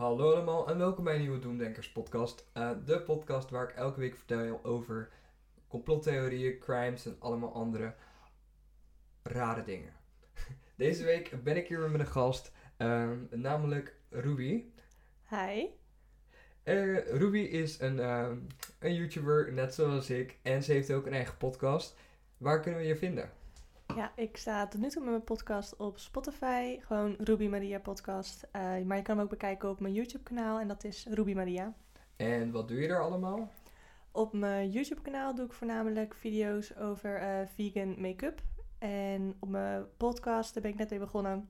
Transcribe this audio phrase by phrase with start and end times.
[0.00, 2.50] Hallo allemaal en welkom bij een nieuwe Doemdenkers podcast.
[2.56, 5.10] Uh, de podcast waar ik elke week vertel over
[5.68, 7.94] complottheorieën, crimes en allemaal andere
[9.22, 9.92] rare dingen.
[10.76, 14.64] Deze week ben ik hier met een gast, uh, namelijk Ruby.
[15.28, 15.66] Hi.
[16.64, 18.28] Uh, Ruby is een, uh,
[18.78, 21.96] een YouTuber, net zoals ik, en ze heeft ook een eigen podcast.
[22.36, 23.30] Waar kunnen we je vinden?
[23.96, 26.80] Ja, ik sta tot nu toe met mijn podcast op Spotify.
[26.80, 28.48] Gewoon Ruby Maria podcast.
[28.52, 31.34] Uh, maar je kan hem ook bekijken op mijn YouTube kanaal en dat is Ruby
[31.34, 31.74] Maria.
[32.16, 33.50] En wat doe je er allemaal?
[34.12, 38.42] Op mijn YouTube kanaal doe ik voornamelijk video's over uh, vegan make-up.
[38.78, 41.48] En op mijn podcast, daar ben ik net mee begonnen.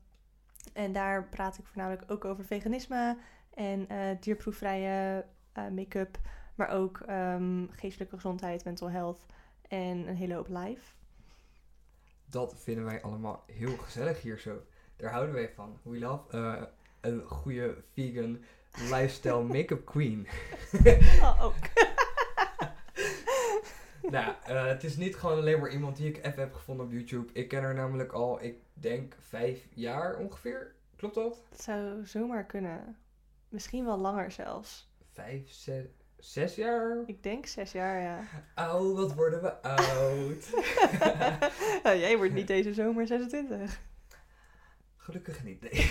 [0.72, 3.16] En daar praat ik voornamelijk ook over veganisme
[3.54, 6.18] en uh, dierproefvrije make-up.
[6.54, 9.26] Maar ook um, geestelijke gezondheid, mental health
[9.68, 10.98] en een hele hoop live
[12.30, 14.62] dat vinden wij allemaal heel gezellig hier zo.
[14.96, 15.80] Daar houden wij van.
[15.82, 16.62] We love uh,
[17.00, 20.26] een goede vegan lifestyle make-up queen.
[21.20, 21.54] oh, ook.
[24.14, 26.92] nou, uh, het is niet gewoon alleen maar iemand die ik even heb gevonden op
[26.92, 27.32] YouTube.
[27.32, 30.74] Ik ken haar namelijk al, ik denk, vijf jaar ongeveer.
[30.96, 31.42] Klopt dat?
[31.50, 32.96] Dat zou zomaar kunnen.
[33.48, 34.90] Misschien wel langer zelfs.
[35.12, 35.84] Vijf, zes,
[36.20, 37.02] Zes jaar?
[37.06, 38.24] Ik denk zes jaar, ja.
[38.56, 40.50] Oh, wat worden we oud.
[41.82, 43.80] nou, jij wordt niet deze zomer 26.
[44.96, 45.88] Gelukkig niet, nee.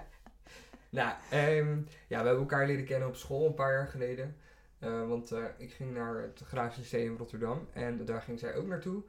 [1.00, 4.36] nou, um, ja, we hebben elkaar leren kennen op school een paar jaar geleden.
[4.78, 8.54] Uh, want uh, ik ging naar het Graafs Lyceum in Rotterdam en daar ging zij
[8.54, 9.02] ook naartoe.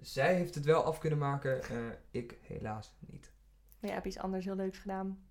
[0.00, 1.78] Zij heeft het wel af kunnen maken, uh,
[2.10, 3.32] ik helaas niet.
[3.80, 5.24] Maar ja, heb iets anders heel leuks gedaan.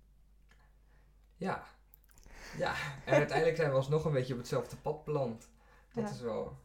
[1.36, 1.66] Ja,
[2.58, 5.48] ja, en uiteindelijk zijn we alsnog een beetje op hetzelfde pad beland.
[5.92, 6.56] Dat is wel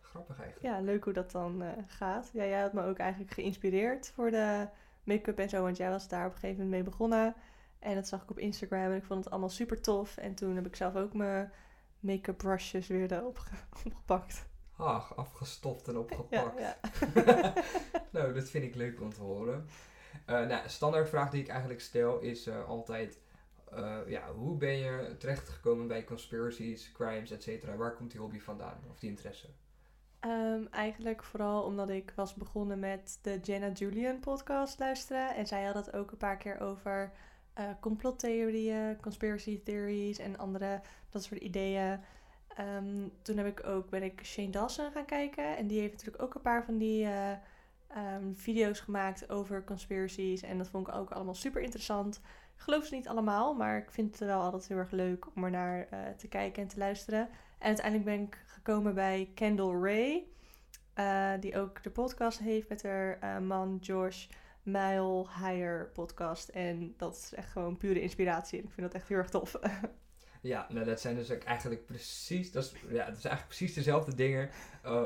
[0.00, 0.74] grappig eigenlijk.
[0.74, 2.30] Ja, leuk hoe dat dan uh, gaat.
[2.32, 4.68] Ja, jij had me ook eigenlijk geïnspireerd voor de
[5.04, 7.34] make-up en zo, want jij was daar op een gegeven moment mee begonnen.
[7.78, 10.16] En dat zag ik op Instagram en ik vond het allemaal super tof.
[10.16, 11.52] En toen heb ik zelf ook mijn
[12.00, 13.40] make-up brushes weer erop
[13.84, 14.46] opgepakt.
[14.76, 16.58] Ach, afgestoft en opgepakt.
[16.58, 16.76] Ja,
[17.14, 17.52] ja.
[18.10, 19.68] nou, dat vind ik leuk om te horen.
[20.26, 23.18] Uh, nou, standaard vraag die ik eigenlijk stel is uh, altijd
[23.76, 27.76] uh, ja, hoe ben je terechtgekomen bij conspiracies, crimes, et cetera?
[27.76, 29.48] Waar komt die hobby vandaan of die interesse?
[30.24, 35.34] Um, eigenlijk vooral omdat ik was begonnen met de Jenna Julian podcast luisteren.
[35.34, 37.12] En zij had het ook een paar keer over
[37.58, 42.00] uh, complottheorieën, conspiracy theories en andere dat soort ideeën.
[42.76, 45.56] Um, toen heb ik ook, ben ik Shane Dawson gaan kijken.
[45.56, 47.30] En die heeft natuurlijk ook een paar van die uh,
[47.96, 50.42] um, video's gemaakt over conspiracies.
[50.42, 52.20] En dat vond ik ook allemaal super interessant
[52.62, 55.50] geloof ze niet allemaal, maar ik vind het wel altijd heel erg leuk om er
[55.50, 57.28] naar uh, te kijken en te luisteren.
[57.58, 60.24] En uiteindelijk ben ik gekomen bij Kendall Ray,
[60.98, 64.26] uh, die ook de podcast heeft met haar uh, man Josh
[64.62, 66.48] Mile Higher podcast.
[66.48, 69.56] En dat is echt gewoon pure inspiratie en ik vind dat echt heel erg tof.
[70.44, 74.50] Ja, nou dat zijn dus eigenlijk precies, dat is, ja, eigenlijk precies dezelfde dingen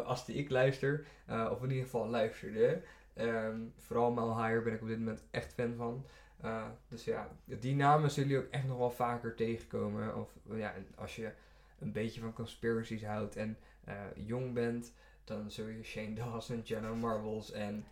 [0.05, 2.83] als die ik luister, of in ieder geval luisterde.
[3.19, 6.07] Um, vooral Mile Higher ben ik op dit moment echt fan van.
[6.45, 10.17] Uh, dus ja, die namen zullen jullie ook echt nog wel vaker tegenkomen.
[10.17, 11.33] Of ja, als je
[11.79, 13.59] een beetje van conspiracies houdt en
[13.89, 14.93] uh, jong bent,
[15.25, 17.87] dan zul je Shane Dawson, Jenna Marbles en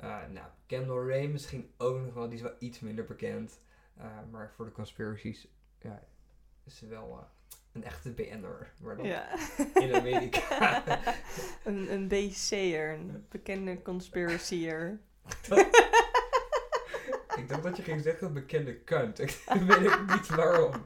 [0.00, 3.60] uh, nou, Kendall Ray misschien ook nog wel, die is wel iets minder bekend.
[4.30, 5.48] maar voor de conspiracies
[5.80, 6.02] ja,
[6.64, 7.28] is ze wel
[7.72, 9.28] een echte BN'er, maar dan ja.
[9.74, 10.82] in Amerika.
[11.64, 15.00] een, een BC'er, een bekende conspiracy'er.
[17.40, 19.18] Ik dacht dat je ging zeggen bekende kunt.
[19.18, 20.84] Ik weet niet waarom.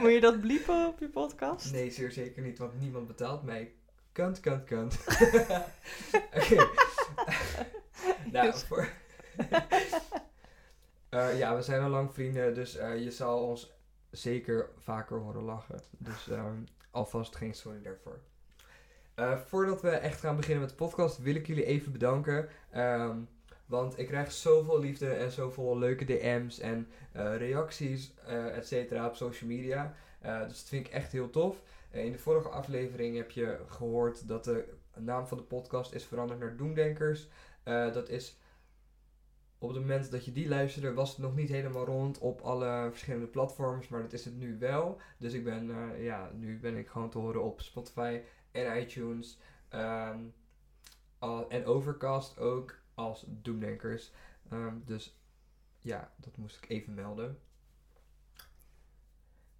[0.00, 1.72] Moet je dat bliepen op je podcast?
[1.72, 3.74] Nee, zeer zeker niet, want niemand betaalt mij.
[4.12, 4.98] Kunt, kunt, kunt.
[6.36, 6.68] Oké.
[8.32, 8.88] nou, voor...
[11.10, 13.72] uh, ja, we zijn al lang vrienden, dus uh, je zal ons
[14.10, 15.80] zeker vaker horen lachen.
[15.98, 18.20] Dus um, alvast geen sorry daarvoor.
[19.16, 22.48] Uh, voordat we echt gaan beginnen met de podcast, wil ik jullie even bedanken.
[22.76, 23.28] Um,
[23.72, 29.06] want ik krijg zoveel liefde en zoveel leuke DM's en uh, reacties, uh, et cetera,
[29.06, 29.94] op social media.
[30.24, 31.62] Uh, dus dat vind ik echt heel tof.
[31.90, 34.64] in de vorige aflevering heb je gehoord dat de
[34.98, 37.28] naam van de podcast is veranderd naar Doemdenkers.
[37.64, 38.38] dat is
[39.58, 42.88] op het moment dat je die luisterde, was het nog niet helemaal rond op alle
[42.90, 45.00] verschillende platforms, maar dat is het nu wel.
[45.18, 48.20] Dus ik ben, ja, nu ben ik gewoon te horen op Spotify
[48.50, 49.38] en iTunes.
[49.74, 50.34] Um,
[51.48, 54.12] en Overcast ook als doemdenkers.
[54.52, 55.16] Um, dus
[55.78, 57.38] ja, dat moest ik even melden.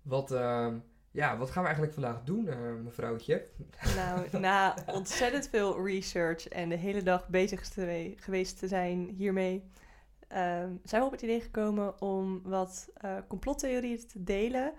[0.02, 0.75] Wat, uh,
[1.11, 3.49] ja, wat gaan we eigenlijk vandaag doen, uh, mevrouwtje?
[3.96, 9.70] Nou, na ontzettend veel research en de hele dag bezig te geweest te zijn hiermee,
[10.28, 14.73] um, zijn we op het idee gekomen om wat uh, complottheorieën te delen.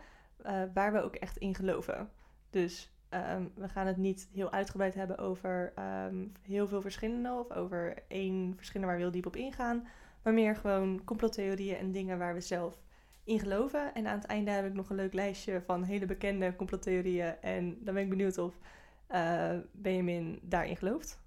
[0.44, 2.10] eh, waar we ook echt in geloven.
[2.50, 7.52] Dus ehm, we gaan het niet heel uitgebreid hebben over ehm, heel veel verschillende of
[7.52, 9.88] over één verschillende waar we heel diep op ingaan.
[10.24, 12.82] Maar meer gewoon complottheorieën en dingen waar we zelf
[13.24, 13.94] in geloven.
[13.94, 17.42] En aan het einde heb ik nog een leuk lijstje van hele bekende complottheorieën.
[17.42, 18.60] En dan ben ik benieuwd of
[19.08, 21.20] eh, Benjamin daarin gelooft.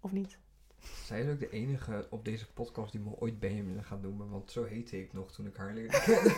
[0.00, 0.39] Of niet.
[1.04, 4.50] Zij is ook de enige op deze podcast die me ooit Benjamin gaat noemen, want
[4.50, 6.32] zo heette ik nog toen ik haar leerde kennen.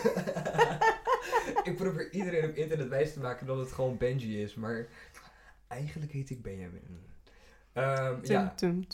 [1.72, 4.86] ik probeer iedereen op internet wijs te maken dat het gewoon Benji is, maar
[5.68, 7.10] eigenlijk heet ik Benjamin.
[7.74, 8.52] Um, ja.
[8.56, 8.86] Tum,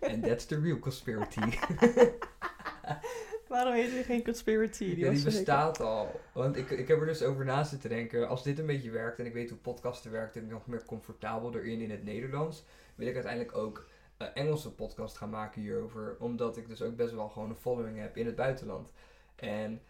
[0.00, 1.40] And that's the real conspiracy.
[3.48, 4.84] Waarom heet hij geen conspiracy?
[4.84, 6.20] Die, ja, die bestaat al.
[6.32, 8.28] Want ik, ik heb er dus over na zitten denken.
[8.28, 10.84] Als dit een beetje werkt en ik weet hoe podcasten werkt en ik nog meer
[10.84, 12.64] comfortabel erin in het Nederlands,
[12.94, 13.86] wil ik uiteindelijk ook
[14.18, 16.16] uh, Engelse podcast gaan maken hierover.
[16.18, 18.92] Omdat ik dus ook best wel gewoon een following heb in het buitenland.
[19.36, 19.80] En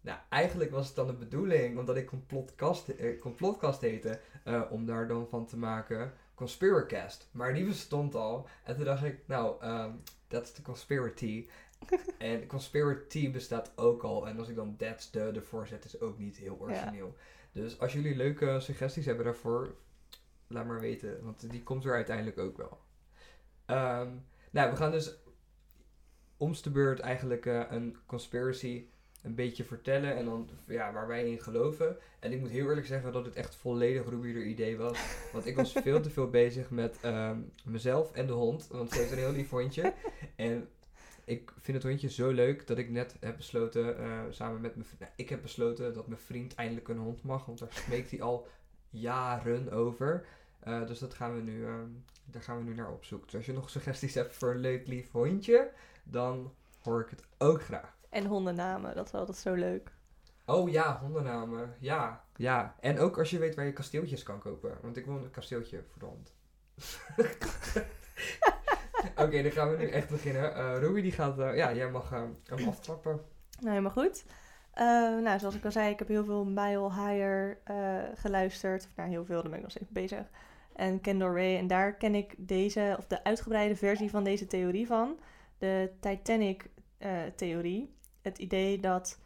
[0.00, 5.08] nou, eigenlijk was het dan de bedoeling, omdat ik complotcast, eh, heette, uh, om daar
[5.08, 7.28] dan van te maken Conspiracast.
[7.30, 8.48] Maar die bestond al.
[8.64, 11.48] En toen dacht ik, nou, um, that's the conspiracy.
[12.18, 14.28] en conspiracy bestaat ook al.
[14.28, 17.16] En als ik dan that's the ervoor zet, is ook niet heel origineel.
[17.52, 19.74] Dus als jullie leuke suggesties hebben daarvoor,
[20.46, 21.22] laat maar weten.
[21.22, 22.78] Want die komt er uiteindelijk ook wel.
[23.66, 25.14] Um, nou, we gaan dus
[26.36, 28.86] omste beurt eigenlijk uh, een conspiracy
[29.22, 31.96] een beetje vertellen en dan ja, waar wij in geloven.
[32.18, 34.98] En ik moet heel eerlijk zeggen dat het echt volledig Ruby'er idee was.
[35.32, 38.66] Want ik was veel te veel bezig met um, mezelf en de hond.
[38.66, 39.92] Want ze heeft een heel lief hondje.
[40.36, 40.68] En
[41.24, 44.88] ik vind het hondje zo leuk dat ik net heb besloten, uh, samen met mijn
[44.98, 47.46] nou, ik heb besloten dat mijn vriend eindelijk een hond mag.
[47.46, 48.46] Want daar smeekt hij al
[48.90, 50.26] jaren over.
[50.64, 51.74] Uh, dus dat gaan we nu, uh,
[52.24, 53.24] daar gaan we nu naar op zoek.
[53.24, 55.70] Dus als je nog suggesties hebt voor een leuk lief hondje,
[56.04, 57.96] dan hoor ik het ook graag.
[58.08, 59.92] En hondennamen, dat is altijd zo leuk.
[60.46, 61.74] Oh ja, hondennamen.
[61.78, 62.76] Ja, ja.
[62.80, 64.78] En ook als je weet waar je kasteeltjes kan kopen.
[64.82, 66.34] Want ik wil een kasteeltje voor de hond.
[69.24, 70.56] Oké, dan gaan we nu echt beginnen.
[70.56, 73.20] Uh, Ruby die gaat, uh, ja, jij mag uh, hem aftrappen.
[73.60, 74.24] Nou, helemaal goed.
[75.22, 77.58] nou, zoals ik al zei, ik heb heel veel Mile Higher
[78.14, 78.84] geluisterd.
[78.84, 80.30] Of nou, heel veel, daar ben ik nog steeds bezig.
[80.76, 81.56] En Kendall Ray.
[81.56, 85.18] En daar ken ik deze, of de uitgebreide versie van deze theorie van.
[85.58, 89.20] De Titanic-theorie het idee dat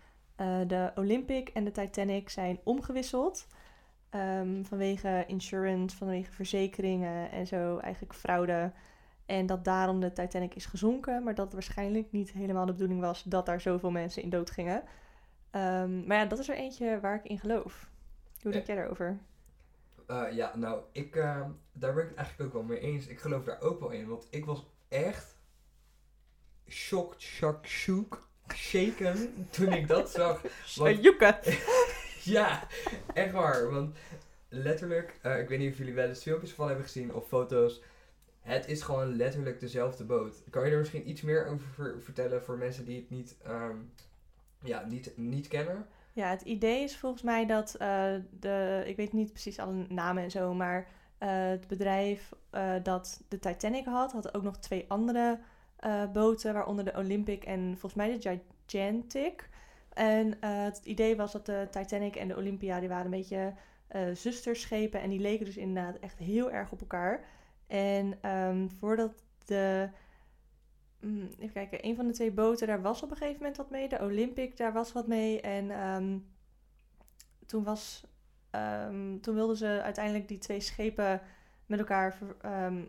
[0.67, 3.47] de Olympic en de Titanic zijn omgewisseld.
[4.15, 8.73] Um, vanwege insurance, vanwege verzekeringen en zo, eigenlijk fraude.
[9.29, 13.01] En dat daarom de Titanic is gezonken, maar dat het waarschijnlijk niet helemaal de bedoeling
[13.01, 14.83] was dat daar zoveel mensen in dood gingen.
[15.53, 17.91] Um, maar ja, dat is er eentje waar ik in geloof.
[18.43, 19.19] Hoe denk jij daarover?
[20.11, 21.41] Uh, ja, nou, ik, uh,
[21.73, 23.07] daar ben ik het eigenlijk ook wel mee eens.
[23.07, 25.37] Ik geloof daar ook wel in, want ik was echt
[26.69, 30.43] shocked, shock, shook shaken toen ik dat zag.
[30.77, 31.01] Want,
[32.25, 32.67] ja,
[33.15, 33.71] echt waar.
[33.71, 33.97] Want
[34.49, 37.83] letterlijk, uh, ik weet niet of jullie wel eens filmpjes van hebben gezien of foto's.
[38.49, 40.43] Het is gewoon letterlijk dezelfde boot.
[40.51, 43.93] Kan je er misschien iets meer over vertellen voor mensen die het niet, um,
[44.63, 45.87] ja, niet, niet kennen?
[46.13, 50.23] Ja, het idee is volgens mij dat uh, de, ik weet niet precies alle namen
[50.23, 52.33] en zo, maar uh, het bedrijf
[52.83, 55.39] dat de Titanic had, had ook nog twee andere
[56.13, 59.49] boten, waaronder de Olympic en volgens mij de Gigantic.
[59.93, 63.53] En het idee was dat de Titanic en de Olympia, die waren een beetje
[64.13, 67.25] zusterschepen en die leken dus inderdaad echt heel erg op elkaar.
[67.69, 69.89] En um, voordat de,
[71.01, 73.71] um, even kijken, een van de twee boten, daar was op een gegeven moment wat
[73.71, 73.89] mee.
[73.89, 75.41] De Olympic, daar was wat mee.
[75.41, 76.27] En um,
[77.47, 78.07] toen was,
[79.21, 81.21] toen wilden ze uiteindelijk die twee schepen
[81.67, 82.19] met elkaar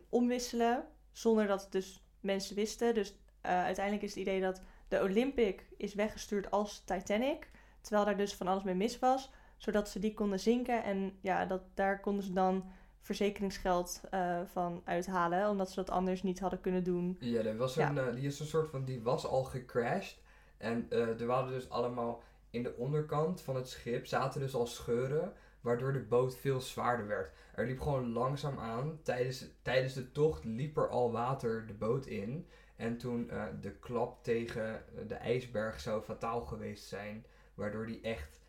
[0.09, 2.93] omwisselen, zonder dat het dus mensen wisten.
[2.93, 3.15] Dus uh,
[3.63, 7.49] uiteindelijk is het idee dat de Olympic is weggestuurd als Titanic.
[7.81, 9.31] Terwijl daar dus van alles mee mis was.
[9.57, 10.83] Zodat ze die konden zinken.
[10.83, 12.63] En ja, dat, daar konden ze dan
[13.01, 15.49] verzekeringsgeld uh, van uithalen.
[15.49, 17.17] Omdat ze dat anders niet hadden kunnen doen.
[17.19, 20.17] Ja, er was een, uh, die is een soort van, die was al gecrashed.
[20.57, 25.33] En er waren dus allemaal in de onderkant van het schip zaten dus al scheuren.
[25.61, 27.33] Waardoor de boot veel zwaarder werd.
[27.55, 28.99] Er liep gewoon langzaam aan.
[29.03, 32.47] Tijdens, tijdens de tocht liep er al water de boot in.
[32.75, 37.25] En toen de klap tegen de ijsberg zou fataal geweest zijn.
[37.53, 38.39] Waardoor die echt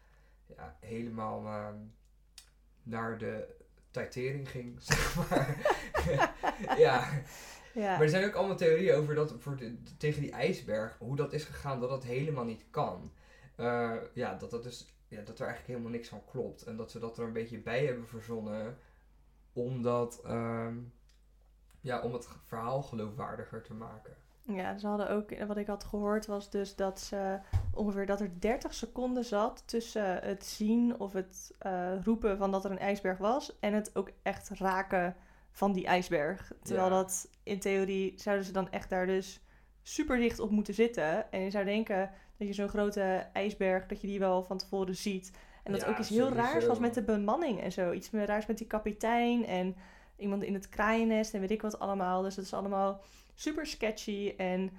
[0.57, 1.69] ja, helemaal uh,
[2.83, 3.57] naar de
[3.91, 5.57] titering ging, zeg maar.
[6.79, 7.09] ja.
[7.75, 7.91] ja.
[7.91, 11.33] Maar er zijn ook allemaal theorieën over dat voor de, tegen die ijsberg, hoe dat
[11.33, 13.13] is gegaan, dat dat helemaal niet kan.
[13.57, 16.63] Uh, ja, dat, dat, dus, ja, dat er eigenlijk helemaal niks van klopt.
[16.63, 18.79] En dat ze dat er een beetje bij hebben verzonnen
[19.53, 20.93] omdat, um,
[21.81, 24.17] ja, om het verhaal geloofwaardiger te maken.
[24.47, 27.39] Ja, ze hadden ook, wat ik had gehoord was dus dat ze
[27.75, 32.65] ongeveer dat er 30 seconden zat tussen het zien of het eh, roepen van dat
[32.65, 35.17] er een ijsberg was en het ook echt raken
[35.51, 36.53] van die ijsberg.
[36.63, 36.95] Terwijl Ja.
[36.97, 39.41] dat in theorie zouden ze dan echt daar dus
[39.83, 41.33] super dicht op moeten zitten.
[41.33, 44.97] En je zou denken dat je zo'n grote ijsberg, dat je die wel van tevoren
[44.97, 45.33] ziet.
[45.65, 46.69] En dat Ja, ook iets heel raars sowieso.
[46.69, 47.93] was met de bemanning en zo.
[47.93, 49.77] Iets meer raars met die kapitein en
[50.17, 52.23] iemand in het kraaiennest en weet ik wat allemaal.
[52.23, 53.01] Dus dat is allemaal
[53.41, 54.71] super sketchy en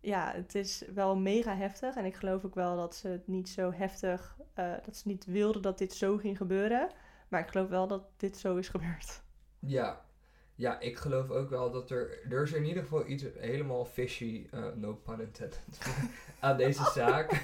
[0.00, 1.96] ja, het is wel mega heftig.
[1.96, 5.24] En ik geloof ook wel dat ze het niet zo heftig, eh, dat ze niet
[5.24, 6.90] wilden dat dit zo ging gebeuren.
[7.28, 9.22] Maar ik geloof wel dat dit zo is gebeurd.
[9.58, 10.06] Ja.
[10.54, 12.30] Ja, ik geloof ook wel dat er...
[12.30, 15.60] Er is in ieder geval iets helemaal fishy, eh, no pun intended,
[16.40, 17.32] aan deze zaak.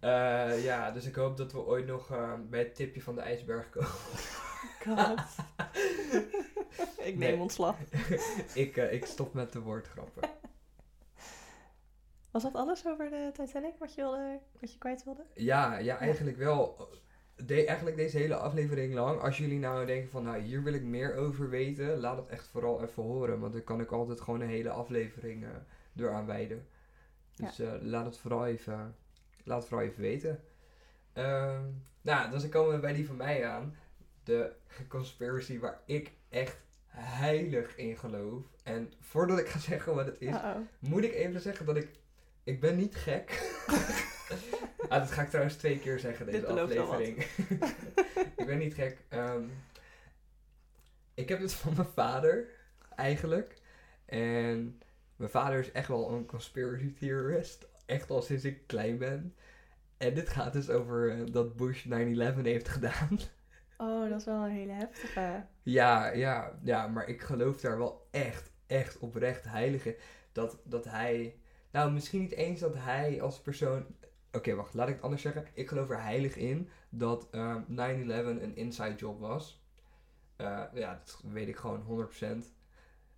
[0.00, 2.08] Eh, ja, dus ik hoop dat we ooit nog
[2.48, 3.88] bij het tipje van de ijsberg komen.
[4.84, 5.20] God.
[7.08, 7.36] ik neem Nee.
[7.40, 7.76] ontslag.
[8.54, 10.28] ik, eh, ik stop met de woordgrappen.
[12.30, 15.24] Was dat alles over de Titanic wat je, wilde, wat je kwijt wilde?
[15.34, 16.88] Ja, ja, eigenlijk wel.
[17.36, 19.20] De, eigenlijk deze hele aflevering lang.
[19.20, 22.46] Als jullie nou denken van, nou, hier wil ik meer over weten, laat het echt
[22.46, 23.40] vooral even horen.
[23.40, 25.50] Want dan kan ik altijd gewoon een hele aflevering eh
[25.96, 26.66] door aan wijden.
[27.34, 28.96] Dus eh, laat het vooral even,
[29.44, 30.40] laat het vooral even weten.
[31.12, 31.64] Ehm,
[32.00, 33.76] nou, dan komen we bij die van mij aan.
[34.24, 34.52] De
[34.88, 36.56] conspiracy waar ik echt
[36.98, 38.42] heilig in geloof.
[38.62, 40.34] En voordat ik ga zeggen wat het is,
[40.78, 41.88] moet ik even zeggen dat ik...
[42.44, 43.54] Ik ben niet gek.
[44.88, 47.26] ah, dat ga ik trouwens twee keer zeggen, deze aflevering.
[48.36, 48.98] ik ben niet gek.
[49.08, 49.44] Ehm,
[51.14, 52.48] ik heb het van mijn vader,
[52.96, 53.54] eigenlijk.
[54.04, 54.80] En
[55.16, 57.66] mijn vader is echt wel een conspiracy theorist.
[57.86, 59.34] Echt al sinds ik klein ben.
[59.96, 61.88] En dit gaat dus over eh, dat Bush 9-11
[62.42, 63.18] heeft gedaan.
[63.76, 65.46] Oh, dat is wel een hele heftige.
[65.62, 69.96] Ja, ja, ja, maar ik geloof daar wel echt, echt oprecht heilig in.
[70.32, 71.36] Dat, dat hij,
[71.70, 73.86] nou misschien niet eens dat hij als persoon,
[74.32, 75.46] oké wacht, laat ik het anders zeggen.
[75.52, 79.64] Ik geloof er heilig in dat ehm 9-11 een inside job was.
[80.36, 82.54] Eh, ja, dat weet ik gewoon 100%.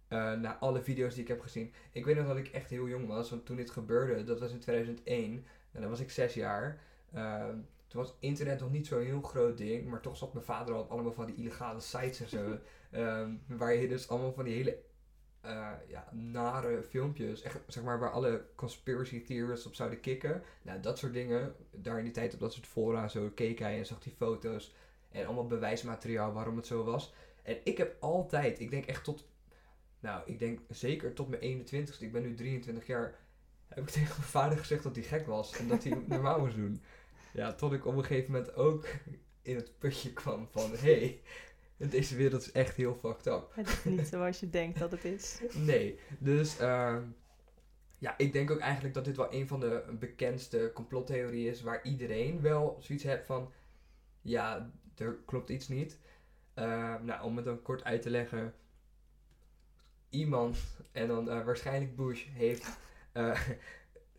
[0.08, 1.72] Eh na alle video's die ik heb gezien.
[1.92, 4.52] Ik weet nog dat ik echt heel jong was, want toen dit gebeurde, dat was
[4.52, 5.46] in 2001.
[5.72, 6.80] En dan was ik zes jaar.
[7.12, 10.74] Ehm, toen was internet nog niet zo'n heel groot ding, maar toch zat mijn vader
[10.74, 12.58] al op allemaal van die illegale sites en zo.
[12.90, 14.78] ehm, waar je dus allemaal van die hele
[15.40, 20.42] eh, ja, nare filmpjes, echt, zeg maar, waar alle conspiracy theorists op zouden kicken.
[20.62, 21.54] Nou, dat soort dingen.
[21.70, 24.74] Daar in die tijd op dat soort fora zo keek hij en zag die foto's.
[25.10, 27.14] En allemaal bewijsmateriaal waarom het zo was.
[27.42, 29.28] En ik heb altijd, ik denk echt tot,
[30.00, 33.18] nou, ik denk zeker tot mijn 21ste, ik ben nu 23 jaar,
[33.68, 36.56] heb ik tegen mijn vader gezegd dat hij gek was en dat hij normaal moest
[36.56, 36.82] doen.
[37.38, 38.86] Ja, tot ik op een gegeven moment ook
[39.42, 41.20] in het putje kwam van, hé,
[41.76, 43.50] hey, deze wereld is echt heel fucked up.
[43.54, 45.40] Het is niet zoals je denkt dat het is.
[45.54, 47.02] Nee, dus ehm,
[47.98, 51.84] ja, ik denk ook eigenlijk dat dit wel een van de bekendste complottheorieën is waar
[51.84, 53.52] iedereen wel zoiets heeft van,
[54.20, 55.98] ja, er klopt iets niet.
[56.54, 58.54] Ehm, nou, om het dan kort uit te leggen,
[60.08, 60.58] iemand,
[60.92, 62.78] en dan eh, waarschijnlijk Bush, heeft
[63.12, 63.40] eh,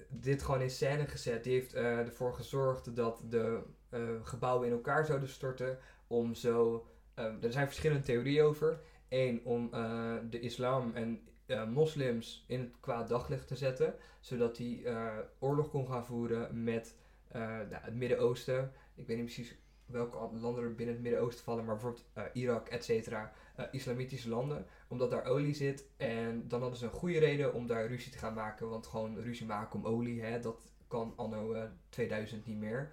[0.08, 1.44] dit gewoon in scène gezet.
[1.44, 5.78] Die heeft eh, ervoor gezorgd dat de eh, gebouwen in elkaar zouden storten
[6.08, 6.86] om zo...
[7.14, 8.80] ehm, er zijn verschillende theorieën over.
[9.10, 13.96] Eén, om eh, de islam en eh, moslims in het kwaad daglicht te zetten.
[14.20, 16.96] Zodat die eh, oorlog kon gaan voeren met
[17.28, 18.72] eh, nou, het Midden-Oosten.
[18.96, 21.66] Ik weet niet precies welke landen er binnen het Midden-Oosten vallen.
[21.66, 23.32] Maar bijvoorbeeld eh, Irak, et cetera.
[23.60, 24.66] Eh, islamitische landen.
[24.88, 25.86] Omdat daar olie zit.
[25.98, 28.70] En dan hadden ze een goede reden om daar ruzie te gaan maken.
[28.70, 32.92] Want gewoon ruzie maken om olie, hè, dat kan anno eh, 2000 niet meer.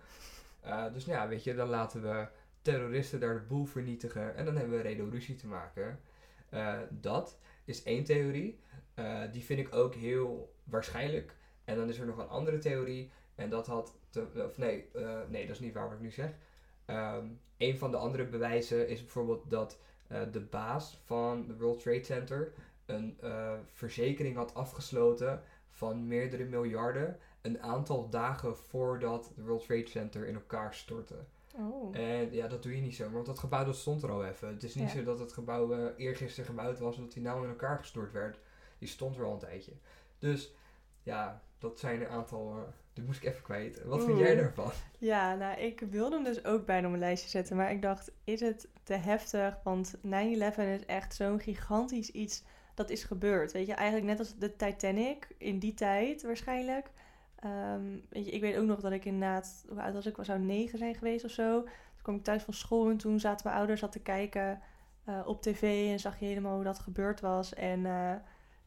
[0.61, 2.29] Eh, dus nou ja, weet je, dan laten we
[2.63, 4.37] terroristen daar de boel vernietigen.
[4.37, 6.01] En dan hebben we reden om ruzie te maken.
[6.49, 8.59] Eh, dat is één theorie.
[8.95, 11.37] Eh, die vind ik ook heel waarschijnlijk.
[11.65, 13.11] En dan is er nog een andere theorie.
[13.35, 13.95] En dat had.
[14.45, 16.31] Of nee, eh, nee, dat is niet waar wat ik nu zeg.
[16.85, 21.83] Ehm, een van de andere bewijzen is bijvoorbeeld dat eh, de baas van de World
[21.83, 22.53] Trade Center
[22.87, 27.19] een eh, verzekering had afgesloten van meerdere miljarden.
[27.43, 31.15] Een aantal dagen voordat de World Trade Center in elkaar stortte.
[31.55, 31.97] Oh.
[31.97, 34.49] En ja, dat doe je niet zo, want dat gebouw dat stond er al even.
[34.49, 34.97] Het is niet Ja.
[34.99, 38.39] zo dat het gebouw eh eergisteren gebouwd was, dat hij nou in elkaar gestort werd.
[38.79, 39.73] Die stond er al een tijdje.
[40.19, 40.55] Dus
[41.07, 42.53] ja, dat zijn een aantal.
[42.57, 43.85] eh die moest ik even kwijt.
[43.85, 44.71] Wat vind jij daarvan?
[44.99, 47.57] Ja, nou, ik wilde hem dus ook bijna op mijn lijstje zetten.
[47.57, 49.59] Maar ik dacht, is het te heftig?
[49.63, 50.01] Want 9-11
[50.57, 52.45] is echt zo'n gigantisch iets
[52.75, 53.53] dat is gebeurd.
[53.53, 56.91] Weet je, eigenlijk net als de Titanic in die tijd waarschijnlijk.
[57.39, 60.17] Ehm, weet je, ik weet ook nog dat ik inderdaad, hoe oud was ik?
[60.17, 61.61] Was zou negen zijn geweest of zo.
[61.63, 64.61] Toen kwam ik thuis van school en toen zaten mijn ouders al te kijken
[65.05, 67.55] eh, op tv en zag je helemaal hoe dat gebeurd was.
[67.55, 68.15] En eh,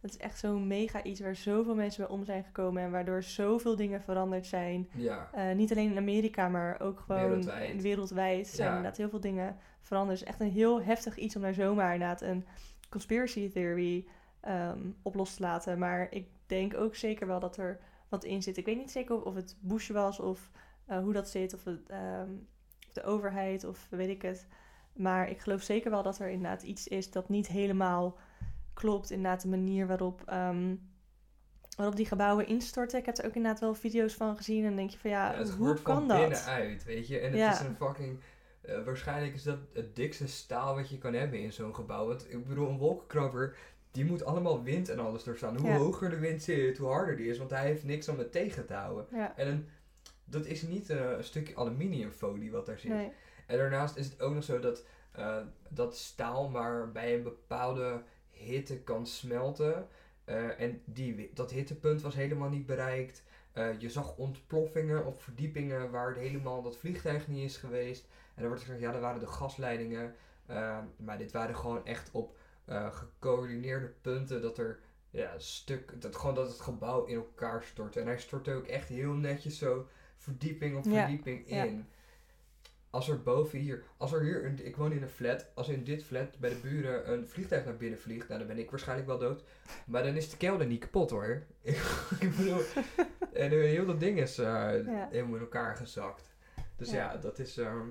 [0.01, 3.23] Het is echt zo'n mega iets waar zoveel mensen bij om zijn gekomen en waardoor
[3.23, 4.89] zoveel dingen veranderd zijn.
[4.95, 5.29] Ja.
[5.33, 7.81] Eh, niet alleen in Amerika, maar ook gewoon Wereldwijd.
[7.81, 8.75] wereldwijd zijn Ja.
[8.75, 10.19] inderdaad heel veel dingen veranderd.
[10.19, 12.45] Het is echt een heel heftig iets om daar zomaar inderdaad een
[12.89, 14.05] conspiracy theory
[14.39, 15.79] ehm, op los te laten.
[15.79, 17.79] Maar ik denk ook zeker wel dat er
[18.09, 18.57] wat in zit.
[18.57, 20.51] Ik weet niet zeker of, of het Bush was of
[20.85, 22.29] eh, hoe dat zit, of het, ehm,
[22.93, 24.47] de overheid of weet ik het.
[24.93, 28.15] Maar ik geloof zeker wel dat er inderdaad iets is dat niet helemaal
[28.79, 29.09] klopt.
[29.11, 30.75] Inderdaad de manier waarop, ehm,
[31.75, 32.99] waarop die gebouwen instorten.
[32.99, 34.59] Ik heb er ook inderdaad wel video's van gezien.
[34.61, 36.19] En dan denk je van ja, Ja, het hoe kan van dat?
[36.19, 37.19] binnenuit, weet je.
[37.19, 37.51] En het Ja.
[37.51, 38.19] is een fucking...
[38.61, 42.07] eh, waarschijnlijk is dat het dikste staal wat je kan hebben in zo'n gebouw.
[42.07, 43.55] Want ik bedoel, een wolkenkrabber,
[43.91, 45.57] die moet allemaal wind en alles doorstaan.
[45.57, 45.77] Hoe Ja.
[45.77, 47.37] hoger de wind zit, hoe harder die is.
[47.37, 49.05] Want hij heeft niks om het tegen te houden.
[49.11, 49.67] Ja, En een,
[50.25, 52.91] dat is niet eh, een stukje aluminiumfolie wat daar zit.
[52.91, 53.11] nee.
[53.47, 55.37] En daarnaast is het ook nog zo dat eh,
[55.69, 58.01] dat staal maar bij een bepaalde
[58.39, 59.87] hitte kan smelten.
[60.23, 63.23] Eh, en die, dat hittepunt was helemaal niet bereikt.
[63.51, 68.03] Eh, je zag ontploffingen op verdiepingen waar het helemaal dat vliegtuig niet is geweest.
[68.03, 70.15] En dan wordt gezegd, ja, dat waren de gasleidingen.
[70.45, 72.37] Eh, maar dit waren gewoon echt op
[72.91, 74.79] gecoördineerde punten dat er
[75.09, 77.99] ja, stuk, dat, gewoon dat het gebouw in elkaar stortte.
[77.99, 81.63] En hij stortte ook echt heel netjes zo verdieping op verdieping ja.
[81.63, 81.87] in.
[82.89, 85.83] Als er boven hier, als er hier, een, ik woon in een flat, als in
[85.83, 89.07] dit flat bij de buren een vliegtuig naar binnen vliegt, nou dan ben ik waarschijnlijk
[89.07, 89.43] wel dood.
[89.85, 91.43] Maar dan is de kelder niet kapot hoor.
[92.19, 92.61] ik bedoel,
[93.33, 94.45] en heel dat ding is eh,
[94.85, 95.07] Ja.
[95.11, 96.33] helemaal in elkaar gezakt.
[96.75, 97.17] Dus ja, Ja.
[97.17, 97.87] dat is, ehm,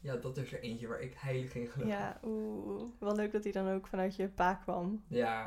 [0.00, 1.88] ja, dat is er eentje waar ik heilig in geloof.
[1.88, 2.90] Ja, oeh.
[2.98, 5.04] Wel leuk dat hij dan ook vanuit je pa kwam.
[5.08, 5.44] Ja,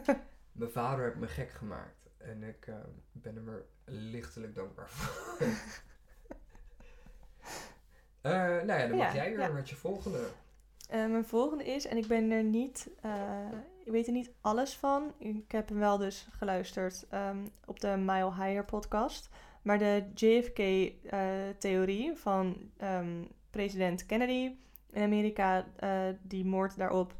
[0.52, 2.08] mijn vader heeft me gek gemaakt.
[2.18, 2.74] En ik eh,
[3.12, 5.46] ben hem er lichtelijk dankbaar voor.
[8.26, 8.32] Eh,
[8.66, 9.48] nou ja, dan mag Ja, jij weer ja.
[9.48, 10.18] met je volgende.
[10.88, 13.50] Eh, mijn volgende is, en ik ben er niet, eh,
[13.84, 15.12] ik weet er niet alles van.
[15.18, 19.28] Ik heb hem wel dus geluisterd ehm, op de Mile Higher podcast.
[19.62, 24.54] Maar de JFK-theorie van ehm, president Kennedy
[24.90, 25.66] in Amerika,
[26.22, 27.14] die moord daarop,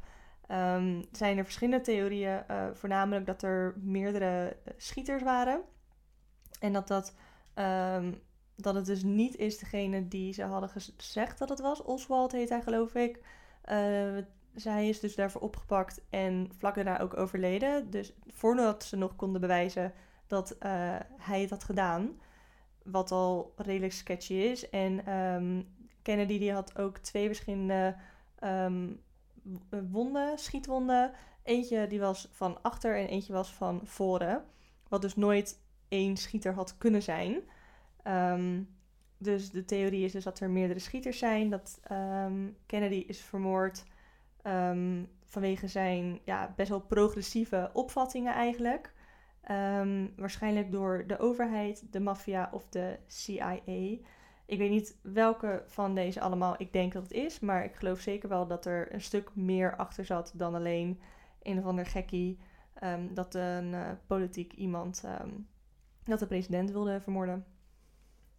[0.46, 2.44] ehm, zijn er verschillende theorieën.
[2.72, 5.60] voornamelijk dat er meerdere schieters waren.
[6.60, 7.14] En dat, dat,
[8.56, 11.82] dat het dus niet is degene die ze hadden gezegd dat het was.
[11.82, 13.20] Oswald heet hij, geloof ik.
[13.62, 14.16] Eh,
[14.54, 17.90] zij is dus daarvoor opgepakt en vlak daarna ook overleden.
[17.90, 19.92] Dus voordat ze nog konden bewijzen
[20.26, 22.20] dat eh, hij het had gedaan.
[22.82, 24.70] Wat al redelijk sketchy is.
[24.70, 25.62] En ehm,
[26.02, 27.96] Kennedy die had ook twee verschillende
[28.38, 28.88] ehm,
[29.90, 31.12] wonden, schietwonden.
[31.42, 34.44] Eentje die was van achter en eentje was van voren.
[34.88, 37.42] Wat dus nooit één schieter had kunnen zijn.
[38.06, 38.62] Ehm,
[39.18, 41.50] dus de theorie is dus dat er meerdere schieters zijn.
[41.50, 43.84] Dat ehm, Kennedy is vermoord
[44.42, 48.94] ehm, vanwege zijn ja, best wel progressieve opvattingen eigenlijk.
[50.16, 53.60] Waarschijnlijk door de overheid, de maffia of de CIA.
[54.46, 57.40] Ik weet niet welke van deze allemaal ik denk dat het is.
[57.40, 61.00] Maar ik geloof zeker wel dat er een stuk meer achter zat dan alleen
[61.42, 62.38] een of ander gekkie.
[63.12, 65.04] dat een eh, politiek iemand
[66.04, 67.55] dat de president wilde vermoorden.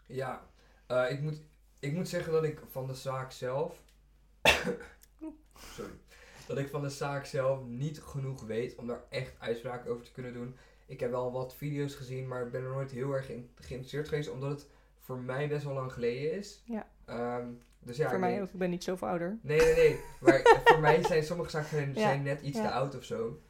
[0.08, 0.48] Ja,
[0.88, 1.42] eh, ik, moet,
[1.80, 3.82] ik moet zeggen dat ik van de zaak zelf.
[5.76, 5.92] Sorry.
[6.48, 10.12] Dat ik van de zaak zelf niet genoeg weet om daar echt uitspraken over te
[10.12, 10.56] kunnen doen.
[10.86, 14.08] Ik heb wel wat video's gezien, maar ik ben er nooit heel erg in geïnteresseerd
[14.08, 14.68] geweest, omdat het
[15.00, 16.62] voor mij best wel lang geleden is.
[16.66, 16.88] Ja.
[17.06, 17.48] Ehm,
[17.80, 19.38] dus ja, Voor mij ook, ik ben niet zoveel ouder.
[19.42, 20.00] Nee, nee, nee.
[20.20, 22.64] Maar voor mij zijn sommige zaken zijn, Ja, zijn net iets ja.
[22.64, 23.42] te oud of zo.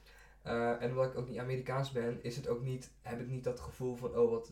[0.42, 3.44] Eh, en omdat ik ook niet Amerikaans ben, is het ook niet, heb ik niet
[3.44, 4.52] dat gevoel van, oh wat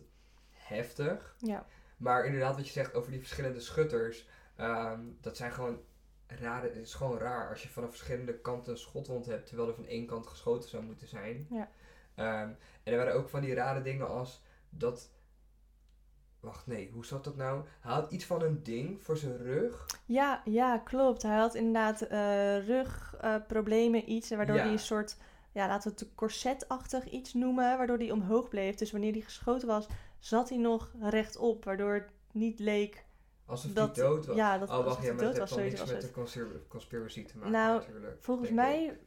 [0.51, 1.35] heftig.
[1.39, 1.65] Ja,
[1.97, 5.79] Maar inderdaad, wat je zegt over die verschillende schutters, ehm, dat zijn gewoon
[6.27, 9.75] rare, het is gewoon raar als je vanaf verschillende kanten een schotwond hebt, terwijl er
[9.75, 11.47] van één kant geschoten zou moeten zijn.
[11.49, 11.69] Ja.
[12.15, 12.49] Ehm,
[12.83, 15.13] en er waren ook van die rare dingen als dat.
[16.39, 17.63] Wacht, nee, hoe zat dat nou?
[17.79, 19.85] Hij had iets van een ding voor zijn rug.
[20.05, 21.21] ja, ja klopt.
[21.21, 24.61] Hij had inderdaad eh rugproblemen, iets waardoor Ja.
[24.63, 25.17] hij een soort,
[25.51, 28.75] ja, laten we het corsetachtig iets noemen, waardoor hij omhoog bleef.
[28.75, 29.87] Dus wanneer hij geschoten was,
[30.25, 33.05] zat hij nog rechtop, waardoor het niet leek
[33.45, 34.35] Alsof dat, hij dood was.
[34.35, 37.37] ja, dat oh, wacht, ja, maar dood dat heeft niks met de conspir- conspiracy te
[37.37, 38.17] maken Nou, natuurlijk.
[38.23, 38.55] Volgens ik.
[38.55, 38.99] mij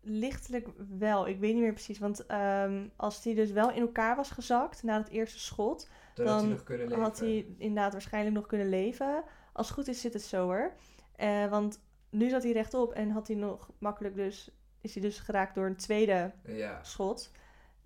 [0.00, 1.28] lichtelijk wel.
[1.28, 1.98] Ik weet niet meer precies.
[1.98, 6.60] Want ehm, als hij dus wel in elkaar was gezakt na het eerste schot, Dan,
[6.66, 9.24] hij had hij inderdaad waarschijnlijk nog kunnen leven.
[9.52, 10.72] Als het goed is, zit het zo hoor.
[11.16, 14.50] Eh, want nu zat hij rechtop en had hij nog makkelijk dus,
[14.80, 16.82] is hij dus geraakt door een tweede Ja.
[16.84, 17.30] schot.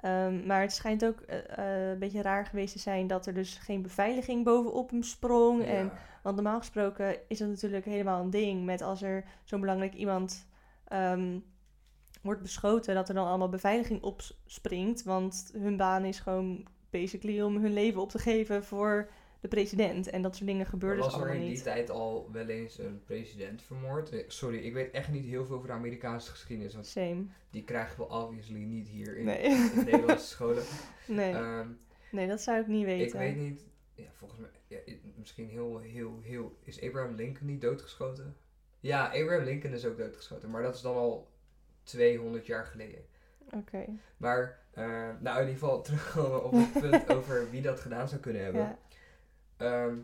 [0.02, 3.34] Ehm, maar het schijnt ook eh, eh, een beetje raar geweest te zijn dat er
[3.34, 5.64] dus geen beveiliging bovenop hem sprong.
[5.64, 9.94] En, want normaal gesproken is dat natuurlijk helemaal een ding met als er zo'n belangrijk
[9.94, 10.46] iemand
[10.84, 11.38] ehm,
[12.22, 15.02] wordt beschoten, dat er dan allemaal beveiliging opspringt.
[15.02, 19.08] Want hun baan is gewoon basically om hun leven op te geven voor
[19.42, 20.10] de president.
[20.10, 21.62] En dat soort dingen gebeurde dus was er allemaal in die niet.
[21.62, 24.24] tijd al wel eens een president vermoord?
[24.26, 26.74] Sorry, ik weet echt niet heel veel over de Amerikaanse geschiedenis.
[26.74, 27.24] Want Same.
[27.50, 29.42] die krijgen we obviously niet hier in, Nee.
[29.42, 30.62] in de Nederlandse scholen.
[31.06, 31.32] Nee.
[31.32, 31.68] Ehm,
[32.10, 33.06] nee, dat zou ik niet weten.
[33.06, 34.78] ik weet niet, ja, volgens mij, ja,
[35.18, 36.56] misschien heel, heel, heel.
[36.62, 38.36] Is Abraham Lincoln niet doodgeschoten?
[38.80, 41.28] Ja, Abraham Lincoln is ook doodgeschoten, maar dat is dan al
[41.82, 43.04] 200 jaar geleden.
[43.50, 43.84] Oké.
[44.16, 44.84] Maar, eh,
[45.20, 48.60] nou in ieder geval terugkomen op het punt over wie dat gedaan zou kunnen hebben.
[48.60, 48.78] Ja.
[49.62, 49.96] Ehm,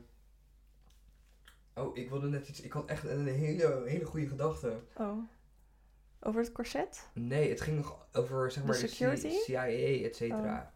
[1.75, 4.81] oh, ik wilde net iets, ik had echt een hele, hele goede gedachte.
[4.97, 5.19] Oh.
[6.21, 7.09] Over het corset?
[7.13, 9.29] Nee, het ging nog over zeg De maar de, security?
[9.31, 10.73] CIA, et cetera.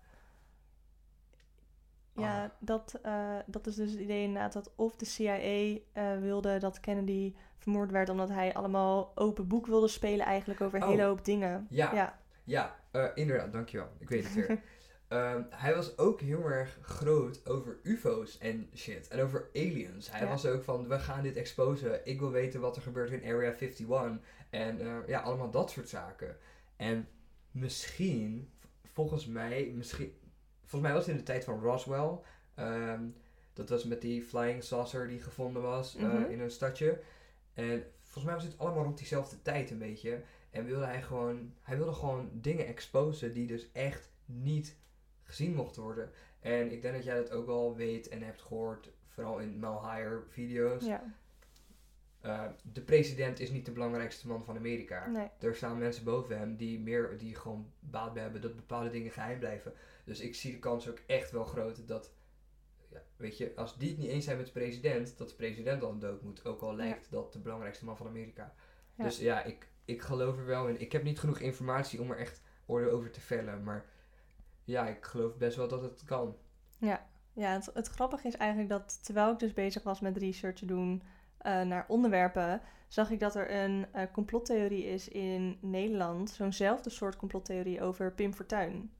[2.15, 2.51] Ja, Ah.
[2.59, 6.81] dat, eh, dat is dus het idee inderdaad dat of de CIA eh, wilde dat
[6.81, 10.91] Kennedy vermoord werd omdat hij allemaal open boek wilde spelen eigenlijk over een Oh.
[10.91, 11.67] hele hoop dingen.
[11.71, 13.89] Ja, ja, Ja, eh, inderdaad, dankjewel.
[13.99, 14.47] Ik weet het weer.
[15.13, 19.09] Ehm, hij was ook heel erg groot over UFO's en shit.
[19.09, 20.11] En over aliens.
[20.11, 20.29] Hij Ja.
[20.29, 22.07] was ook van, we gaan dit exposen.
[22.07, 24.19] Ik wil weten wat er gebeurt in Area 51.
[24.51, 26.37] En eh, ja, allemaal dat soort zaken.
[26.77, 27.09] En
[27.51, 28.51] misschien,
[28.85, 30.13] volgens mij, misschien...
[30.61, 32.19] Volgens mij was het in de tijd van Roswell.
[32.55, 33.03] Ehm,
[33.53, 36.31] dat was met die flying saucer die gevonden was eh, Mhm.
[36.31, 37.01] in een stadje.
[37.55, 40.23] En volgens mij was het allemaal rond diezelfde tijd een beetje.
[40.51, 44.77] En wilde hij gewoon, hij wilde gewoon dingen exposen die dus echt niet
[45.37, 46.11] gezien mochten worden.
[46.41, 49.91] En ik denk dat jij dat ook al weet en hebt gehoord, vooral in Mel
[49.91, 50.85] Higher video's.
[50.85, 51.15] ja.
[52.27, 55.07] Uh, de president is niet de belangrijkste man van Amerika.
[55.07, 55.29] Nee.
[55.39, 59.11] Er staan mensen boven hem die, meer, die gewoon baat bij hebben dat bepaalde dingen
[59.13, 59.73] geheim blijven.
[60.05, 62.13] Dus ik zie de kans ook echt wel groot dat,
[62.89, 65.81] ja, weet je, als die het niet eens zijn met de president, dat de president
[65.81, 66.45] dan dood moet.
[66.45, 68.55] Ook al lijkt dat de belangrijkste man van Amerika.
[68.95, 69.05] Ja.
[69.05, 70.81] Dus ja, ik, ik geloof er wel in.
[70.81, 73.63] Ik heb niet genoeg informatie om er echt oordeel over te vellen.
[73.63, 73.87] Maar
[74.65, 76.37] ja, ik geloof best wel dat het kan.
[76.79, 81.03] Ja, het, het grappige is eigenlijk dat terwijl ik dus bezig was met research doen
[81.39, 87.17] eh, naar onderwerpen, zag ik dat er een eh, complottheorie is in Nederland, zo'nzelfde soort
[87.17, 88.93] complottheorie over Pim Fortuyn.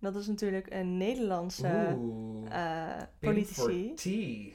[0.00, 2.50] Dat is natuurlijk een Nederlandse Oeh.
[2.50, 4.54] eh, Pim politici.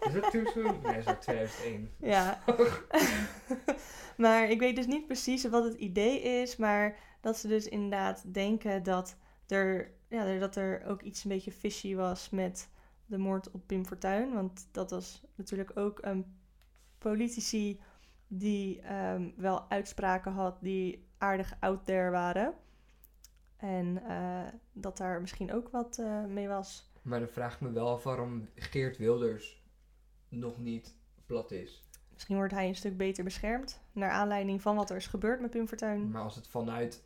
[0.00, 0.80] Is dat soon?
[0.82, 1.90] Nee, dat is uit 2001.
[1.98, 2.42] Ja.
[4.24, 8.34] maar ik weet dus niet precies wat het idee is, maar dat ze dus inderdaad
[8.34, 12.70] denken dat er, ja, dat er ook iets een beetje fishy was met
[13.06, 14.32] de moord op Pim Fortuyn.
[14.32, 16.38] Want dat was natuurlijk ook een
[16.98, 17.80] politici
[18.26, 22.54] die ehm, wel uitspraken had die aardig out there waren.
[23.56, 26.90] En eh, dat daar misschien ook wat eh, mee was.
[27.02, 29.62] Maar dan vraag ik me wel af waarom Geert Wilders
[30.28, 31.88] nog niet plat is.
[32.12, 33.80] Misschien wordt hij een stuk beter beschermd.
[33.92, 36.10] Naar aanleiding van wat er is gebeurd met Pim Fortuyn.
[36.10, 37.04] Maar als het vanuit,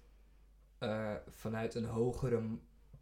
[0.82, 2.42] eh, vanuit een hogere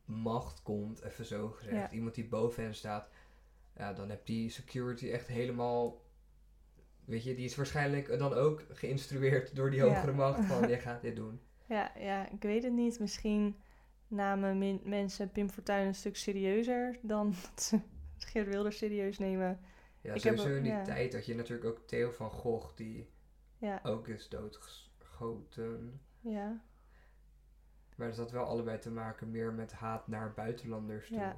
[0.04, 1.90] macht komt, even zo gezegd, Ja.
[1.90, 3.08] iemand die boven hen staat,
[3.76, 6.02] ja, dan heb die security echt helemaal.
[7.04, 9.86] Weet je, die is waarschijnlijk dan ook geïnstrueerd door die Ja.
[9.94, 11.40] hogere macht van jij gaat dit doen.
[11.66, 12.98] Ja, ja, ik weet het niet.
[13.00, 13.56] Misschien
[14.08, 17.80] namen mensen Pim Fortuyn een stuk serieuzer dan dat ze
[18.18, 19.60] Geert Wilders serieus nemen.
[20.00, 20.82] Ja, Ik heb sowieso ook- in die ja.
[20.84, 23.10] tijd had je natuurlijk ook Theo van Gogh, die
[23.58, 26.00] Ja, ook is doodgeschoten.
[26.20, 26.60] ja,
[28.00, 31.16] Maar dat had wel allebei te maken meer met haat naar buitenlanders toe.
[31.16, 31.36] Ja.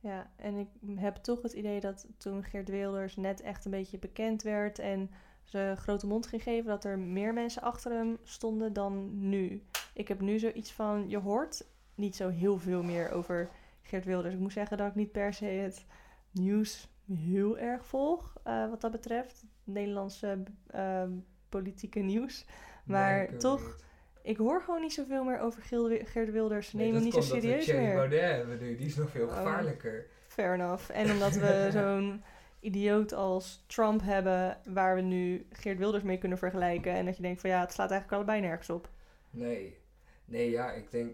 [0.00, 0.30] ja.
[0.36, 4.42] En ik heb toch het idee dat toen Geert Wilders net echt een beetje bekend
[4.42, 5.10] werd en
[5.44, 9.62] ze grote mond ging geven, dat er meer mensen achter hem stonden dan nu.
[9.94, 13.48] Ik heb nu zoiets van, je hoort niet zo heel veel meer over
[13.82, 14.34] Geert Wilders.
[14.34, 15.86] Ik moet zeggen dat ik niet per se het
[16.30, 19.44] nieuws heel erg volg, eh, wat dat betreft.
[19.64, 21.08] Nederlandse eh,
[21.48, 22.46] politieke nieuws.
[22.84, 23.86] Maar Nee, toch.
[24.22, 25.62] Ik hoor gewoon niet zoveel meer over
[26.04, 26.68] Geert Wilders.
[26.68, 27.94] Ze Nee, nemen hem dat niet zo komt omdat we serieus Thierry meer.
[27.94, 29.36] Baudet hebben nu, die is nog veel Oh.
[29.36, 30.06] gevaarlijker.
[30.26, 30.90] Fair enough.
[30.90, 32.22] En omdat we zo'n
[32.60, 36.92] idioot als Trump hebben, waar we nu Geert Wilders mee kunnen vergelijken.
[36.92, 38.88] En dat je denkt van ja, het slaat eigenlijk allebei nergens op.
[39.30, 39.78] Nee.
[40.24, 41.12] Nee, ja, ik denk...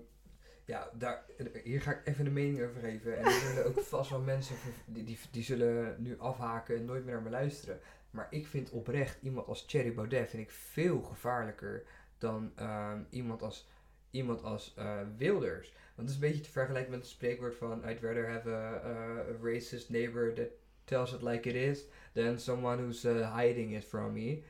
[0.67, 1.25] Ja, daar,
[1.64, 3.19] hier ga ik even een mening over geven.
[3.19, 7.05] En er zullen ook vast wel mensen die, die, die zullen nu afhaken en nooit
[7.05, 7.81] meer naar me luisteren.
[8.11, 11.83] Maar ik vind oprecht iemand als Thierry Baudet vind ik veel gevaarlijker
[12.25, 13.69] dan ehm, iemand als,
[14.11, 15.73] iemand als eh, Wilders.
[15.95, 18.81] Want het is een beetje te vergelijken met het spreekwoord van I'd rather have a,
[18.85, 20.49] a racist neighbor that
[20.85, 24.43] tells it like it is than someone who's eh, hiding it from me.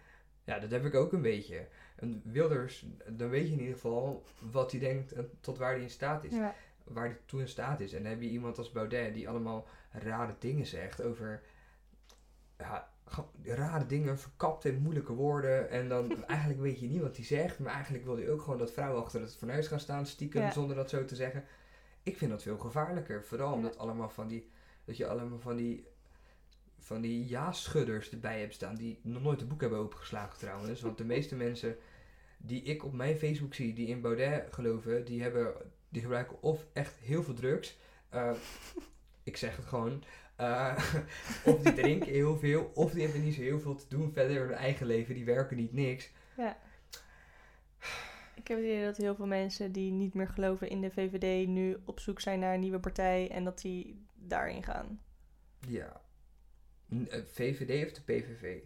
[0.45, 1.67] Ja, dat heb ik ook een beetje.
[1.97, 5.83] En Wilders, dan weet je in ieder geval wat hij denkt en tot waar hij
[5.83, 6.33] in staat is.
[6.33, 7.93] Ja, Waar hij toe in staat is.
[7.93, 11.43] En dan heb je iemand als Baudet die allemaal rare dingen zegt over...
[12.59, 12.94] Ja,
[13.43, 15.71] rare dingen, verkapt in moeilijke woorden.
[15.71, 17.59] En dan eigenlijk weet je niet wat hij zegt.
[17.59, 20.51] Maar eigenlijk wil hij ook gewoon dat vrouwen achter het fornuis gaan staan, stiekem, Ja.
[20.53, 21.45] zonder dat zo te zeggen.
[22.03, 23.25] Ik vind dat veel gevaarlijker.
[23.25, 23.55] Vooral Ja.
[23.55, 24.49] omdat allemaal van die,
[24.85, 25.87] dat je allemaal van die,
[26.79, 28.75] van die ja-schudders erbij hebt staan.
[28.75, 30.81] Die nog nooit een boek hebben opengeslagen trouwens.
[30.81, 31.77] Want de meeste mensen
[32.39, 35.55] die ik op mijn Facebook zie, die in Baudet geloven, die, hebben,
[35.89, 37.79] die gebruiken of echt heel veel drugs.
[38.09, 38.31] eh,
[39.23, 40.03] ik zeg het gewoon.
[40.37, 40.95] Eh,
[41.47, 44.37] of die drinken heel veel, of die hebben niet zo heel veel te doen verder
[44.37, 45.15] in hun eigen leven.
[45.15, 46.11] Die werken niet niks.
[46.37, 46.57] Ja.
[48.35, 51.49] Ik heb het idee dat heel veel mensen die niet meer geloven in de VVD
[51.49, 55.01] nu op zoek zijn naar een nieuwe partij en dat die daarin gaan.
[55.69, 56.01] Ja.
[56.89, 58.59] Eh, VVD of de PVV?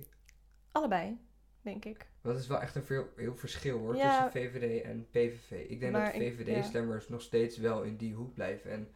[0.73, 1.19] Allebei,
[1.63, 2.07] denk ik.
[2.23, 4.29] Dat is wel echt een veel, heel verschil hoor, Ja.
[4.29, 5.51] tussen VVD en PVV.
[5.69, 8.71] Ik denk dat VVD-stemmers nog steeds wel in die hoek blijven.
[8.71, 8.89] En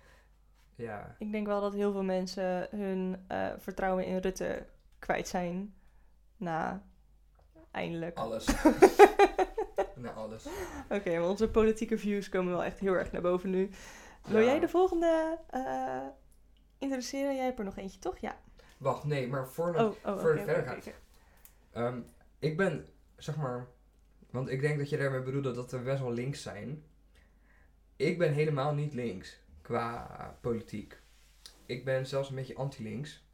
[0.74, 4.66] ja, Ik denk wel dat heel veel mensen hun eh, vertrouwen in Rutte
[4.98, 5.74] kwijt zijn.
[6.36, 6.82] Na
[7.70, 8.16] eindelijk.
[8.18, 8.46] alles.
[9.96, 10.46] nou, alles.
[10.88, 13.70] Oké, maar onze politieke views komen wel echt heel erg naar boven nu.
[14.26, 14.46] Wil Ja.
[14.46, 16.06] jij de volgende eh,
[16.78, 17.34] introduceren?
[17.34, 18.18] Jij hebt er nog eentje, toch?
[18.18, 18.36] Ja.
[18.78, 20.88] Wacht, nee, maar Oh, oh voor het oké, verder gaat.
[21.72, 22.00] Ehm,
[22.38, 23.66] ik ben, zeg maar,
[24.30, 26.84] want ik denk dat je daarmee bedoelde dat we best wel links zijn.
[27.96, 31.00] Ik ben helemaal niet links qua politiek.
[31.66, 33.24] Ik ben zelfs een beetje anti-links.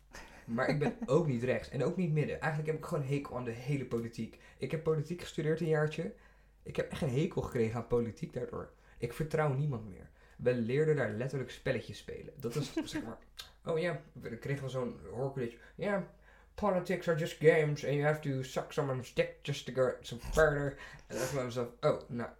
[0.45, 2.41] Maar ik ben ook niet rechts en ook niet midden.
[2.41, 4.39] Eigenlijk heb ik gewoon hekel aan de hele politiek.
[4.59, 6.15] Ik heb politiek gestudeerd een jaartje.
[6.63, 8.71] Ik heb echt een hekel gekregen aan politiek daardoor.
[8.99, 10.11] Ik vertrouw niemand meer.
[10.37, 12.33] We leerden daar letterlijk spelletjes spelen.
[12.37, 13.19] Dat is zeg maar.
[13.65, 15.57] Oh ja, we kregen we zo'n hoorcollege.
[15.75, 16.11] Ja,
[16.55, 20.21] politics are just games and you have to suck someone's dick just to go some
[20.21, 20.77] further.
[21.07, 22.31] En dan dacht ik mezelf, oh, nou,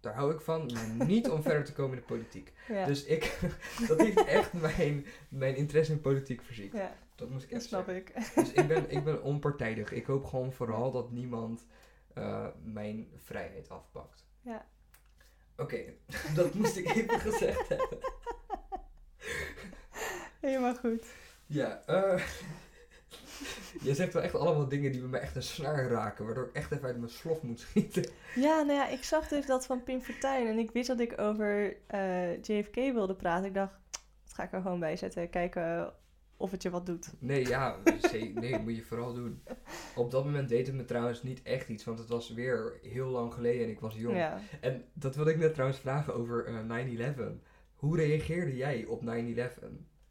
[0.00, 2.52] daar hou ik van, maar niet om verder te komen in de politiek.
[2.68, 2.84] Ja.
[2.86, 3.38] Dus ik,
[3.88, 6.72] dat heeft echt mijn, mijn interesse in politiek verziekt.
[6.76, 8.04] ja, Dat moest ik dat echt snap zeggen.
[8.16, 8.34] ik.
[8.34, 9.92] Dus ik ben, ik ben onpartijdig.
[9.92, 11.66] Ik hoop gewoon vooral dat niemand
[12.14, 14.24] eh, mijn vrijheid afpakt.
[14.40, 14.66] Ja.
[15.56, 15.78] Oké,
[16.34, 17.98] dat moest ik even gezegd hebben.
[20.40, 21.06] Helemaal goed.
[21.46, 22.22] Ja, eh
[23.88, 26.54] je zegt wel echt allemaal dingen die bij mij echt een snaar raken, waardoor ik
[26.54, 28.04] echt even uit mijn slof moet schieten.
[28.34, 31.20] Ja, nou ja, ik zag dus dat van Pim Fortuyn en ik wist dat ik
[31.20, 33.46] over eh, JFK wilde praten.
[33.46, 33.74] Ik dacht,
[34.24, 35.30] dat ga ik er gewoon bij zetten.
[35.30, 35.92] Kijken
[36.36, 37.12] of het je wat doet.
[37.18, 37.76] Nee, ja,
[38.34, 39.42] nee, moet je vooral doen.
[39.94, 43.08] Op dat moment deed het me trouwens niet echt iets, want het was weer heel
[43.08, 44.16] lang geleden en ik was jong.
[44.16, 44.40] Ja.
[44.60, 47.20] En dat wilde ik net trouwens vragen over eh 9-11.
[47.74, 49.04] Hoe reageerde jij op 9-11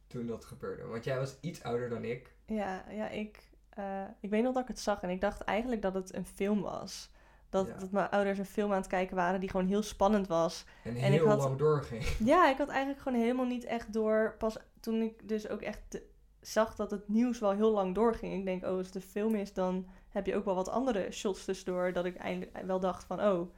[0.06, 0.84] toen dat gebeurde?
[0.86, 2.34] Want jij was iets ouder dan ik.
[2.46, 5.82] Ja, ja ik, eh, ik weet nog dat ik het zag en ik dacht eigenlijk
[5.82, 7.10] dat het een film was.
[7.48, 7.74] Dat, Ja.
[7.78, 10.64] dat mijn ouders een film aan het kijken waren die gewoon heel spannend was.
[10.84, 12.02] En, En ik heel had- lang doorging.
[12.32, 14.34] Ja, ik had eigenlijk gewoon helemaal niet echt door.
[14.38, 16.06] Pas toen ik dus ook echt de-
[16.40, 18.32] zag dat het nieuws wel heel lang doorging.
[18.34, 21.10] Ik denk, oh, als het een film is, dan heb je ook wel wat andere
[21.12, 21.92] shots tussendoor.
[21.92, 23.50] Dat ik eindelijk wel dacht van, oh,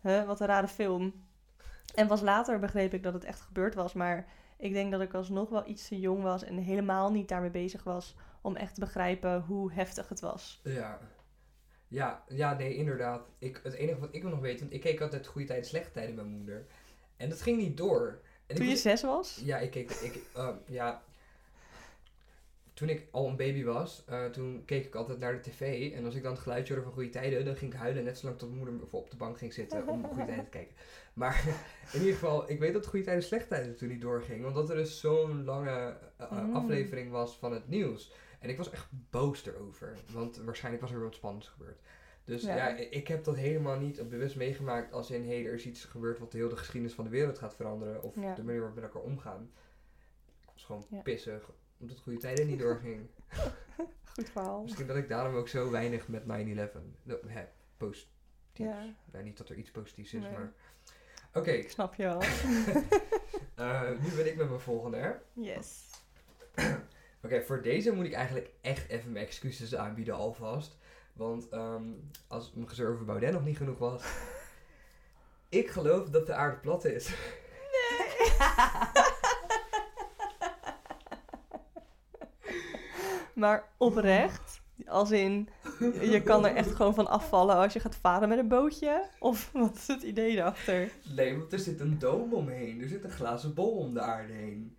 [0.00, 1.24] hè, wat een rare film.
[1.94, 3.92] En pas later begreep ik dat het echt gebeurd was.
[3.92, 4.26] Maar
[4.58, 7.84] ik denk dat ik alsnog wel iets te jong was en helemaal niet daarmee bezig
[7.84, 10.60] was om echt te begrijpen hoe heftig het was.
[10.64, 10.98] Ja.
[11.88, 13.28] Ja, ja, nee, inderdaad.
[13.38, 16.14] Ik, het enige wat ik nog weet, want ik keek altijd goede tijden, slechte tijden
[16.14, 16.66] met mijn moeder.
[17.16, 18.20] En dat ging niet door.
[18.46, 19.40] En Toen ik je zes was?
[19.44, 21.02] Ja, ik keek, ik, ehm, ja.
[22.74, 25.92] Toen ik al een baby was, eh, toen keek ik altijd naar de tv.
[25.92, 28.18] En als ik dan het geluidje hoorde van goede tijden, dan ging ik huilen net
[28.18, 30.74] zolang tot mijn moeder voor op de bank ging zitten om goede tijden te kijken.
[31.14, 31.44] Maar
[31.92, 34.46] in ieder geval, ik weet dat goede tijden, slechte tijden toen niet doorging.
[34.46, 36.54] Omdat er dus zo'n lange eh, Mm.
[36.56, 38.12] aflevering was van het nieuws.
[38.40, 39.96] En ik was echt boos erover.
[40.12, 41.80] Want waarschijnlijk was er weer wat spannends gebeurd.
[42.24, 42.68] Dus Ja.
[42.76, 46.32] ik heb dat helemaal niet bewust meegemaakt als in, hé, er is iets gebeurd wat
[46.32, 48.02] de hele geschiedenis van de wereld gaat veranderen.
[48.02, 48.34] Of Ja.
[48.34, 49.50] de manier waarop we met elkaar omgaan.
[50.42, 51.00] Ik was gewoon Ja.
[51.00, 51.50] pissig,
[51.84, 53.06] omdat goede tijden niet doorging.
[54.14, 54.62] Goed verhaal.
[54.62, 56.26] Misschien dat ik daarom ook zo weinig met 9-11
[57.02, 57.44] no, hè,
[57.76, 58.12] positiefs.
[58.52, 58.94] Ja.
[59.12, 60.32] Nou, niet dat er iets positiefs is, Nee.
[60.32, 60.52] maar...
[61.32, 62.20] Oké, Ik snap je wel.
[63.54, 65.12] eh, nu ben ik met mijn volgende, hè?
[65.32, 65.90] Yes.
[67.24, 70.76] Oké, voor deze moet ik eigenlijk echt even mijn excuses aanbieden alvast.
[71.12, 71.82] Want ehm,
[72.26, 74.04] als mijn gezeur over Baudet nog niet genoeg was...
[75.48, 77.14] ik geloof dat de aarde plat is.
[83.44, 85.48] Maar oprecht, als in,
[86.00, 89.08] je kan er echt gewoon van afvallen als je gaat varen met een bootje?
[89.18, 90.90] Of wat is het idee daarachter?
[91.14, 92.80] Nee, want er zit een doom omheen.
[92.80, 94.76] Er zit een glazen bol om de aarde heen.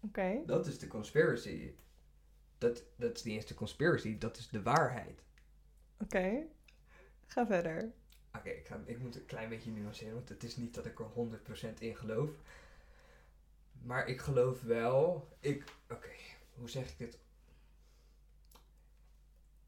[0.00, 0.42] Oké.
[0.46, 1.70] Dat is de conspiracy.
[2.58, 5.22] Dat, dat is niet eens de conspiracy, dat is de waarheid.
[6.02, 6.42] Oké.
[7.26, 7.92] Ga verder.
[8.36, 10.98] Oké, ik, ga- ik moet een klein beetje nuanceren, want het is niet dat ik
[10.98, 11.06] er
[11.74, 12.30] 100% in geloof.
[13.82, 15.28] Maar ik geloof wel.
[15.40, 15.64] Ik.
[15.90, 16.10] Oké,
[16.54, 17.18] hoe zeg ik dit?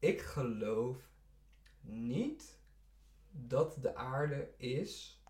[0.01, 0.97] Ik geloof
[1.81, 2.59] niet
[3.31, 5.21] dat de aarde is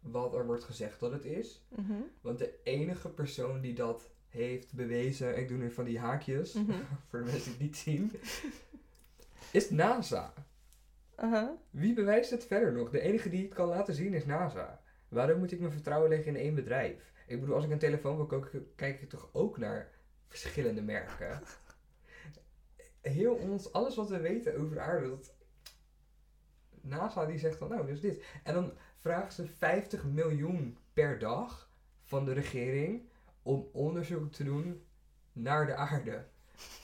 [0.00, 1.66] wat er wordt gezegd dat het is.
[1.68, 1.92] Mhm.
[2.20, 6.72] Want de enige persoon die dat heeft bewezen, ik doe nu van die haakjes, Mhm.
[7.08, 8.12] voor de mensen die het niet zien,
[9.52, 10.32] is NASA.
[11.20, 11.50] Uh-huh.
[11.70, 12.90] Wie bewijst het verder nog?
[12.90, 14.82] De enige die het kan laten zien is NASA.
[15.08, 17.12] Waarom moet ik mijn vertrouwen leggen in één bedrijf?
[17.26, 19.90] Ik bedoel, als ik een telefoon wil kopen, kijk ik toch ook naar
[20.28, 21.40] verschillende merken.
[23.10, 25.34] Heel ons, alles wat we weten over de aarde, dat...
[26.80, 28.24] NASA die zegt dan, nou, dus dit.
[28.42, 31.70] En dan vragen ze 50 miljoen per dag
[32.02, 33.08] van de regering
[33.42, 34.82] om onderzoek te doen
[35.32, 36.24] naar de aarde.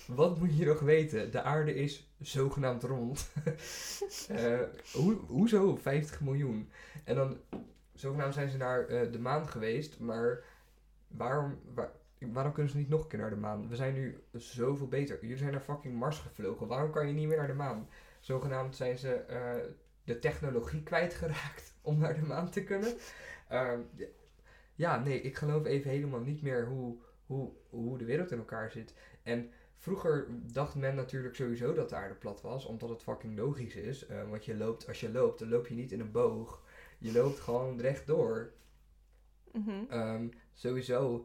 [0.06, 1.30] Wat moet je nog weten?
[1.30, 3.30] De aarde is zogenaamd rond.
[4.28, 4.60] Eh,
[4.92, 6.70] hoe, hoezo 50 miljoen?
[7.04, 7.40] En dan,
[7.92, 10.44] zogenaamd zijn ze naar eh, de maan geweest, maar
[11.08, 11.92] waarom, waar-
[12.32, 13.68] waarom kunnen ze niet nog een keer naar de maan?
[13.68, 15.18] We zijn nu zoveel beter.
[15.20, 16.66] Jullie zijn naar fucking Mars gevlogen.
[16.66, 17.88] Waarom kan je niet meer naar de maan?
[18.20, 19.54] Zogenaamd zijn ze eh,
[20.04, 22.94] de technologie kwijtgeraakt om naar de maan te kunnen.
[23.48, 23.80] Ehm,
[24.74, 28.70] ja, nee, ik geloof even helemaal niet meer hoe, hoe, hoe de wereld in elkaar
[28.70, 28.94] zit.
[29.22, 33.74] En vroeger dacht men natuurlijk sowieso dat de aarde plat was, omdat het fucking logisch
[33.74, 34.06] is.
[34.06, 36.62] Eh, want je loopt, als je loopt, dan loop je niet in een boog.
[36.98, 38.52] Je loopt gewoon rechtdoor.
[39.88, 41.22] Ehm, sowieso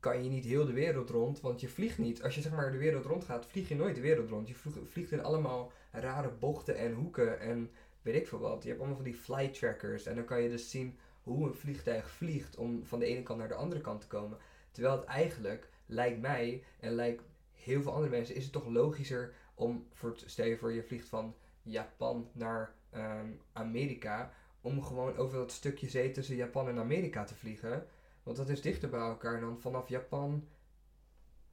[0.00, 2.22] kan je niet heel de wereld rond, want je vliegt niet.
[2.22, 4.48] Als je zeg maar de wereld rond gaat, vlieg je nooit de wereld rond.
[4.48, 7.70] Je vlieg- vliegt in allemaal rare bochten en hoeken en
[8.02, 8.62] weet ik veel wat.
[8.62, 11.54] Je hebt allemaal van die flight trackers en dan kan je dus zien hoe een
[11.54, 14.38] vliegtuig vliegt om van de ene kant naar de andere kant te komen.
[14.70, 17.22] Terwijl het eigenlijk, lijkt mij en lijkt
[17.54, 21.08] heel veel andere mensen, is het toch logischer om, voor, stel je voor je vliegt
[21.08, 27.24] van Japan naar ehm, Amerika, om gewoon over dat stukje zee tussen Japan en Amerika
[27.24, 27.86] te vliegen.
[28.28, 30.48] Want dat is dichter bij elkaar dan vanaf Japan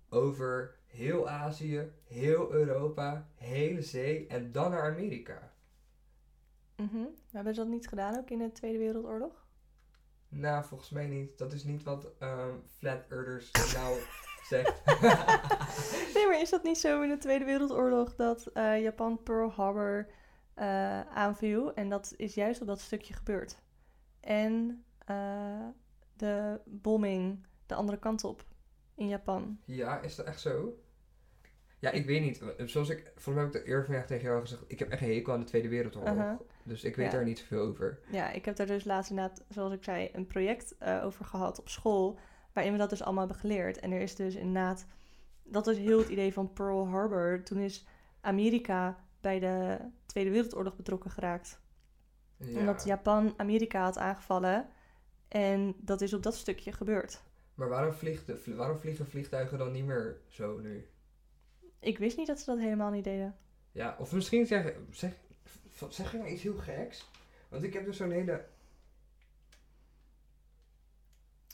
[0.10, 5.52] over heel Azië, heel Europa, hele zee en dan naar Amerika.
[6.76, 7.06] Mhm.
[7.32, 9.48] Hebben ze dat niet gedaan ook in de Tweede Wereldoorlog?
[10.30, 11.38] Nou, volgens mij niet.
[11.38, 14.00] Dat is niet wat ehm, Flat Earthers nou
[14.44, 14.86] zegt.
[16.14, 20.10] Nee, maar is dat niet zo in de Tweede Wereldoorlog dat eh, Japan Pearl Harbor
[20.54, 21.74] eh, aanviel?
[21.74, 23.58] En dat is juist op dat stukje gebeurd.
[24.20, 25.68] En eh,
[26.16, 28.46] de bombing de andere kant op
[28.96, 29.60] in Japan.
[29.66, 30.80] ja, is dat echt zo?
[31.80, 32.44] Ja, ik weet niet.
[32.70, 34.64] Zoals ik, volgens mij heb ik het eerder vandaag tegen jou gezegd.
[34.68, 36.42] Ik heb echt een hekel aan de Tweede Wereldoorlog.
[36.64, 37.12] Dus ik weet Ja.
[37.18, 38.00] daar niet zoveel over.
[38.12, 41.60] Ja, ik heb daar dus laatst inderdaad, zoals ik zei, een project eh, over gehad
[41.60, 42.18] op school.
[42.54, 43.80] Waarin we dat dus allemaal hebben geleerd.
[43.80, 44.86] En er is dus inderdaad,
[45.44, 47.44] dat is heel het idee van Pearl Harbor.
[47.44, 47.88] Toen is
[48.22, 51.60] Amerika bij de Tweede Wereldoorlog betrokken geraakt.
[52.38, 52.60] Ja.
[52.60, 54.68] Omdat Japan Amerika had aangevallen.
[55.36, 57.22] En dat is op dat stukje gebeurd.
[57.54, 60.88] Maar waarom, vliegt de, waarom vliegen vliegtuigen dan niet meer zo nu?
[61.80, 63.36] Ik wist niet dat ze dat helemaal niet deden.
[63.72, 65.14] Ja, of misschien zeg, zeg,
[65.90, 67.10] zeg je nou iets heel geks?
[67.50, 68.46] Want ik heb dus zo'n hele...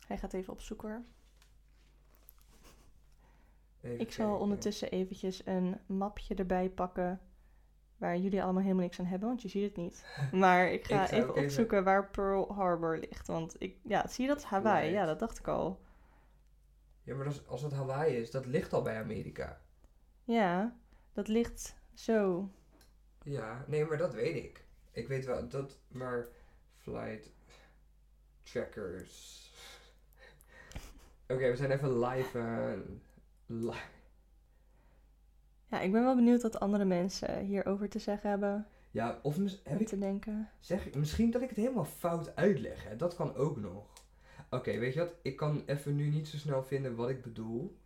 [0.08, 1.04] Hij gaat even opzoeken hoor.
[3.82, 7.22] even Ik zal ondertussen eventjes een mapje erbij pakken.
[8.01, 10.05] Waar jullie allemaal helemaal niks aan hebben, want je ziet het niet.
[10.31, 13.27] Maar ik ga Ik even opzoeken waar Pearl Harbor ligt.
[13.27, 14.43] Want ik, ja, zie je dat?
[14.43, 14.81] Hawaii.
[14.89, 14.99] Right.
[14.99, 15.81] Ja, dat dacht ik al.
[17.03, 19.61] Ja, maar dat als het Hawaii is, dat ligt al bij Amerika.
[20.23, 20.75] Ja,
[21.13, 22.49] dat ligt zo.
[23.23, 24.65] Ja, nee, maar dat weet ik.
[24.91, 26.27] Ik weet wel dat, maar
[26.77, 27.31] flight
[28.43, 29.39] trackers.
[31.27, 32.39] Oké, we zijn even live.
[32.39, 32.79] eh,
[33.45, 34.00] li-
[35.71, 38.67] Ja, ik ben wel benieuwd wat andere mensen hierover te zeggen hebben.
[38.91, 40.49] ja, of heb ik, te denken.
[40.60, 42.84] zeg ik misschien dat ik het helemaal fout uitleg.
[42.84, 42.95] Hè?
[42.95, 43.86] Dat kan ook nog.
[44.49, 45.13] Oké, weet je wat?
[45.21, 47.77] Ik kan even nu niet zo snel vinden wat ik bedoel.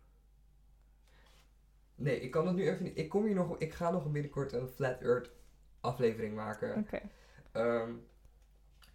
[1.94, 2.98] Nee, ik kan het nu even niet.
[2.98, 3.58] Ik kom hier nog.
[3.58, 5.30] Ik ga nog binnenkort een Flat Earth
[5.80, 6.76] aflevering maken.
[6.78, 7.00] Oké.
[7.52, 7.92] Ehm,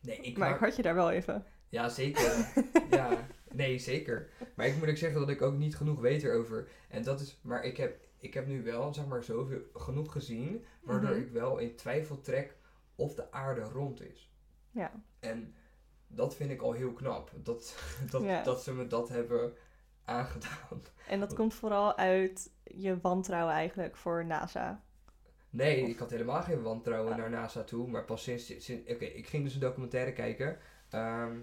[0.01, 1.45] nee, ik Maar maak- ik had je daar wel even.
[1.69, 2.51] Ja, zeker.
[2.97, 4.30] ja, nee, zeker.
[4.56, 6.67] Maar ik moet ook zeggen dat ik ook niet genoeg weet erover.
[6.89, 10.65] En dat is, maar ik heb, ik heb nu wel, zeg maar, zoveel genoeg gezien,
[10.82, 11.19] waardoor Mhm.
[11.19, 12.55] ik wel in twijfel trek
[12.95, 14.32] of de aarde rond is.
[14.72, 14.91] Ja.
[15.19, 15.55] En
[16.07, 17.32] dat vind ik al heel knap.
[17.36, 17.76] Dat,
[18.11, 18.43] dat, Ja.
[18.43, 19.53] dat ze me dat hebben
[20.05, 20.82] aangedaan.
[21.07, 24.84] En dat komt vooral uit je wantrouwen eigenlijk voor NASA.
[25.49, 27.17] Nee, Of- ik had helemaal geen wantrouwen Ah.
[27.17, 27.88] naar NASA toe.
[27.88, 28.45] Maar pas sinds...
[28.65, 30.57] sinds Oké, ik ging dus een documentaire kijken.
[30.89, 31.39] Ehm,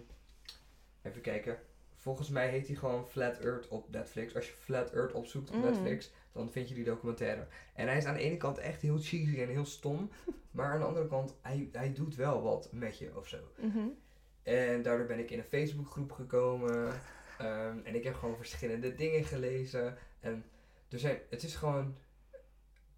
[1.03, 1.59] even kijken.
[1.95, 4.35] Volgens mij heet die gewoon Flat Earth op Netflix.
[4.35, 5.63] Als je Flat Earth opzoekt op Mm.
[5.63, 7.47] Netflix, dan vind je die documentaire.
[7.75, 10.11] En hij is aan de ene kant echt heel cheesy en heel stom.
[10.51, 13.39] maar aan de andere kant, hij, hij doet wel wat met je of zo.
[13.61, 13.87] Mhm.
[14.43, 16.93] En daardoor ben ik in een Facebookgroep gekomen.
[17.39, 19.97] Ehm, en ik heb gewoon verschillende dingen gelezen.
[20.21, 20.45] En
[20.89, 21.97] er zijn, het is gewoon.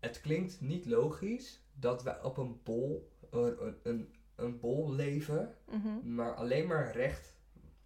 [0.01, 5.55] het klinkt niet logisch dat wij op een bol, een, een- een, een bol leven,
[5.70, 6.14] Mhm.
[6.14, 7.35] maar alleen maar recht.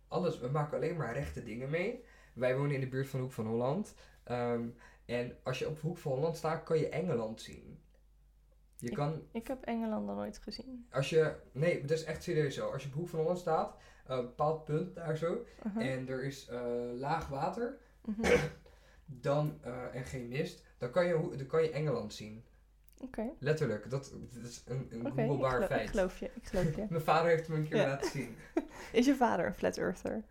[0.08, 2.04] Alles, we maken alleen maar rechte dingen mee.
[2.34, 3.94] Wij wonen in de buurt van Hoek van Holland.
[4.24, 4.68] Ehm,
[5.04, 7.78] en als je op Hoek van Holland staat, kan je Engeland zien.
[8.76, 10.86] Je kan, Ik heb Engeland nog nooit gezien.
[10.90, 12.70] als je, nee, het is echt serieus zo.
[12.70, 13.76] Als je op Hoek van Holland staat,
[14.06, 15.86] een bepaald punt daar zo, Uh-huh.
[15.92, 16.62] en er is eh,
[16.94, 18.22] laag water, Mhm.
[19.06, 22.44] dan, eh, en geen mist, dan kan, je, dan kan je Engeland zien.
[23.00, 25.22] Oké, Letterlijk, dat, dat is een, een oké.
[25.22, 25.90] ik, geloof- ik feit.
[25.90, 26.30] geloof je.
[26.34, 26.86] Ik geloof je.
[26.90, 27.86] Mijn vader heeft hem een keer Ja.
[27.86, 28.36] laten zien.
[28.92, 30.24] Is je vader een flat earther?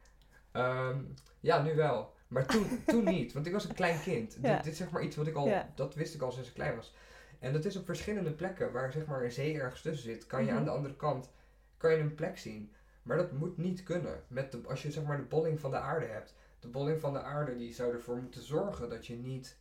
[0.51, 1.03] Ehm,
[1.39, 2.13] ja, nu wel.
[2.33, 4.37] Maar toen, toen niet, want ik was een klein kind.
[4.41, 4.53] Ja.
[4.55, 5.71] Dit, dit is zeg maar iets wat ik al, Ja.
[5.75, 6.93] dat wist ik al sinds ik klein was.
[7.39, 10.41] En dat is op verschillende plekken, waar zeg maar een zee ergens tussen zit, kan
[10.45, 10.57] je Mhm.
[10.57, 11.29] aan de andere kant,
[11.77, 12.73] kan je een plek zien.
[13.03, 15.77] Maar dat moet niet kunnen, met de, als je zeg maar de bolling van de
[15.77, 16.35] aarde hebt.
[16.59, 19.57] De bolling van de aarde die zou ervoor moeten zorgen dat je niet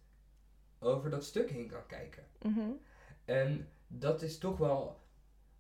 [0.79, 2.27] over dat stuk heen kan kijken.
[2.43, 2.61] Mhm.
[3.25, 5.01] En dat is toch wel,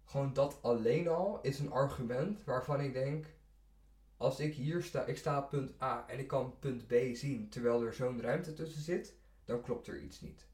[0.04, 3.26] gewoon dat alleen al is een argument waarvan ik denk,
[4.22, 7.48] als ik hier sta, ik sta op punt A en ik kan punt B zien
[7.48, 9.14] terwijl er zo'n ruimte tussen zit,
[9.44, 10.46] dan klopt er iets niet.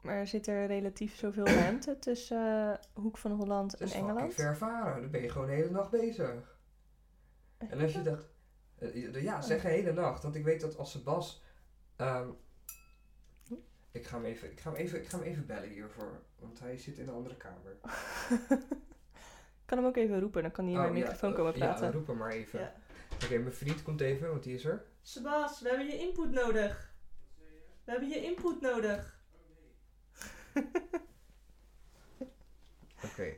[0.00, 4.34] Maar zit er relatief zoveel ruimte tussen eh, Hoek van Holland en is Engeland?
[4.34, 6.58] ver varen, dan ben je gewoon de hele nacht bezig.
[7.58, 8.20] En als je dat,
[8.78, 11.42] eh, ja, zeg een hele nacht, want ik weet dat als Sebas,
[11.96, 12.28] ehm,
[13.90, 16.60] ik ga hem even, ik ga hem even, ik ga hem even bellen hiervoor, want
[16.60, 17.76] hij zit in een andere kamer.
[19.68, 21.36] Ik kan hem ook even roepen, dan kan hij in mijn Oh, ja, microfoon eh,
[21.36, 21.86] komen praten.
[21.86, 22.60] Ja, roep hem maar even.
[22.60, 22.74] Ja.
[23.24, 24.84] Oké, mijn vriend komt even, want die is er.
[25.02, 26.92] Sebas, we hebben je input nodig.
[27.84, 29.20] We hebben je input nodig.
[33.04, 33.22] Oké.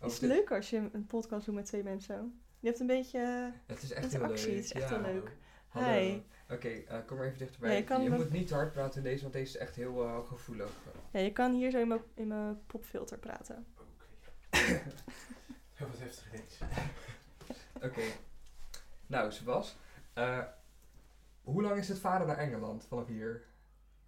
[0.00, 2.40] Is het dit- leuk als je een podcast doet met twee mensen?
[2.60, 4.56] Je hebt een beetje Het is echt heel interactie, leuk.
[4.56, 5.02] het is echt ja.
[5.04, 5.36] heel leuk.
[5.68, 5.86] Hallo.
[5.88, 6.20] Hi.
[6.50, 7.84] Oké, eh, kom maar even dichterbij.
[7.88, 10.26] Ja, je moet niet te hard praten in deze, want deze is echt heel eh,
[10.26, 10.70] gevoelig.
[11.12, 13.66] Ja, je kan hier zo in mijn, in mijn popfilter praten.
[15.78, 16.58] Ja, wat heftig ineens.
[17.82, 18.02] Oké.
[19.06, 19.76] Nou, Sebas.
[20.12, 20.44] eh,
[21.42, 23.46] hoe lang is het varen naar Engeland vanaf hier?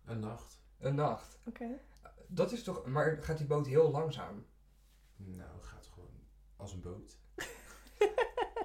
[0.04, 0.60] Een nacht.
[0.78, 1.38] Een nacht.
[1.46, 1.80] Oké.
[2.26, 2.86] Dat is toch...
[2.86, 4.46] Maar gaat die boot heel langzaam?
[5.16, 6.20] Nou, het gaat gewoon
[6.56, 7.18] als een boot.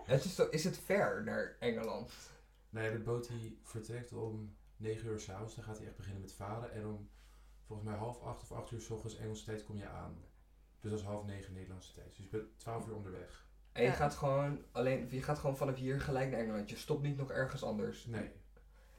[0.05, 2.11] Het is, toch, is het ver naar Engeland?
[2.69, 5.55] Nou ja, de boot die vertrekt om 9 uur s'avonds.
[5.55, 6.71] Dan gaat hij echt beginnen met varen.
[6.71, 7.09] En om
[7.65, 10.23] volgens mij half 8 of 8 uur s ochtends Engelse tijd kom je aan.
[10.85, 12.07] Dus dat is half 9 Nederlandse tijd.
[12.15, 13.45] Dus je bent 12 uur onderweg.
[13.71, 13.93] En je Ja.
[13.93, 15.07] gaat gewoon alleen...
[15.09, 16.69] Je gaat gewoon vanaf hier gelijk naar Engeland.
[16.69, 18.05] Je stopt niet nog ergens anders.
[18.05, 18.31] Nee.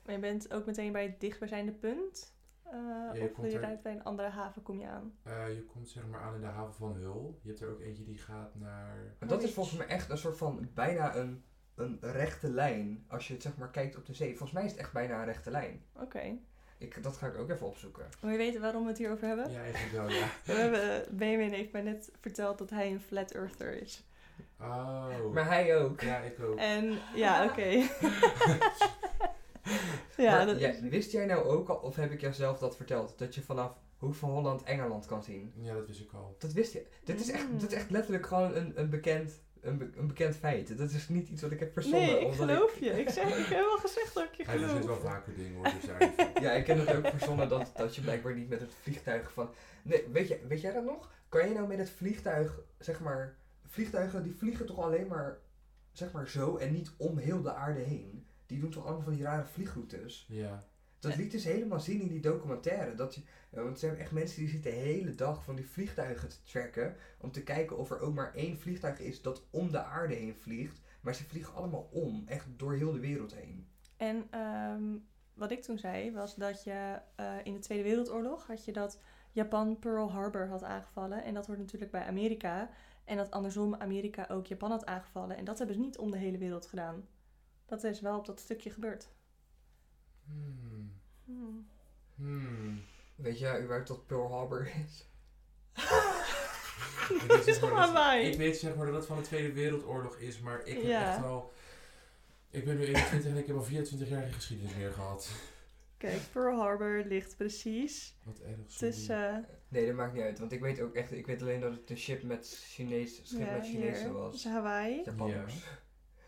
[0.04, 2.34] Maar je bent ook meteen bij het dichtstbijzijnde punt?
[2.62, 2.70] Eh,
[3.12, 5.18] je of komt je rijdt bij een andere haven, kom je aan?
[5.22, 7.34] Eh, je komt zeg maar aan in de haven van Hull.
[7.42, 9.14] Je hebt er ook eentje die gaat naar...
[9.18, 13.04] Maar dat is volgens mij echt een soort van bijna een, een rechte lijn.
[13.08, 14.28] Als je het zeg maar kijkt op de zee.
[14.28, 15.84] Volgens mij is het echt bijna een rechte lijn.
[15.92, 16.38] Oké.
[16.78, 18.06] Ik, dat ga ik ook even opzoeken.
[18.20, 19.50] Wil je weten waarom we het hierover hebben?
[19.50, 20.26] Ja, eigenlijk wel, ja.
[20.44, 24.04] We hebben, eh, Benjamin heeft mij net verteld dat hij een flat earther is.
[24.60, 25.32] Oh.
[25.32, 26.00] Maar hij ook.
[26.00, 26.58] Ja, ik ook.
[26.58, 27.62] En ja, oké.
[30.16, 33.34] ja, dat, wist jij nou ook al, of heb ik jou zelf dat verteld, dat
[33.34, 35.52] je vanaf Hoek van Holland Engeland kan zien?
[35.56, 36.36] Ja, dat wist ik al.
[36.38, 36.86] Dat wist je.
[37.04, 37.58] Dit is echt, Mm.
[37.58, 40.78] dit is echt letterlijk gewoon een, een, bekend, een, be- een bekend feit.
[40.78, 42.00] Dat is niet iets wat ik heb verzonnen.
[42.00, 42.90] nee, ik omdat geloof je.
[43.00, 45.12] Ik, zeg, ik heb wel gezegd dat ik je Hij verzint wel geloof.
[45.12, 46.10] vaker dingen hoor, dus.
[46.42, 49.50] Ja, ik heb het ook verzonnen dat, dat je blijkbaar niet met het vliegtuig van...
[49.82, 51.10] Nee, weet, je, weet jij dat nog?
[51.28, 53.36] Kan je nou met het vliegtuig, zeg maar...
[53.68, 55.38] Vliegtuigen die vliegen toch alleen maar,
[55.92, 58.26] zeg maar zo en niet om heel de aarde heen?
[58.46, 60.26] Die doen toch allemaal van die rare vliegroutes?
[60.28, 60.64] Ja.
[61.06, 62.94] Dat liet dus helemaal zien in die documentaire.
[62.94, 65.68] Dat je, eh, want er zijn echt mensen die zitten de hele dag van die
[65.68, 66.96] vliegtuigen te tracken.
[67.18, 70.34] Om te kijken of er ook maar één vliegtuig is dat om de aarde heen
[70.34, 70.80] vliegt.
[71.00, 73.66] Maar ze vliegen allemaal om, echt door heel de wereld heen.
[73.96, 74.98] En ehm,
[75.34, 79.00] wat ik toen zei, was dat je eh, in de Tweede Wereldoorlog had je dat
[79.32, 81.24] Japan Pearl Harbor had aangevallen.
[81.24, 82.70] En dat hoort natuurlijk bij Amerika.
[83.04, 85.36] En dat andersom Amerika ook Japan had aangevallen.
[85.36, 87.08] En dat hebben ze niet om de hele wereld gedaan.
[87.66, 89.08] Dat is wel op dat stukje gebeurd.
[90.24, 90.95] Hmm.
[91.26, 91.66] Hmm.
[92.14, 92.82] Hmm.
[93.14, 95.04] Weet jij überhaupt wat Pearl Harbor is?
[97.08, 98.24] Ik weet, is zeg maar dat-?
[98.32, 101.08] Ik weet zeg maar dat het van de Tweede Wereldoorlog is, maar ik heb Ja.
[101.12, 101.52] echt wel...
[102.50, 105.30] Ik ben nu 21 en ik heb al 24 jaar geen geschiedenis meer gehad.
[105.96, 109.46] Kijk, Pearl Harbor ligt precies Wat erg, tussen...
[109.68, 110.38] Nee, dat maakt niet uit.
[110.38, 113.46] Want ik weet ook echt, ik weet alleen dat het een ship met Chinees, schip
[113.46, 114.24] ja, met Chinezen was.
[114.24, 115.02] Dat is Hawaii.
[115.04, 115.54] Japanners.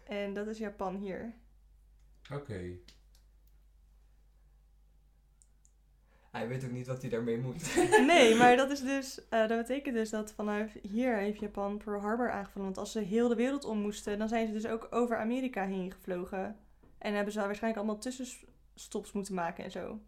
[0.05, 1.35] En dat is Japan hier.
[2.33, 2.79] Oké.
[6.39, 7.75] Hij weet ook niet wat hij daarmee moet.
[8.07, 12.01] Nee, maar dat is dus, eh, dat betekent dus dat vanuit hier heeft Japan Pearl
[12.01, 12.65] Harbor aangevallen.
[12.65, 15.67] Want als ze heel de wereld om moesten, dan zijn ze dus ook over Amerika
[15.67, 16.57] heen gevlogen.
[16.99, 18.27] En hebben ze waarschijnlijk allemaal tussen
[18.75, 19.99] stops moeten maken en zo.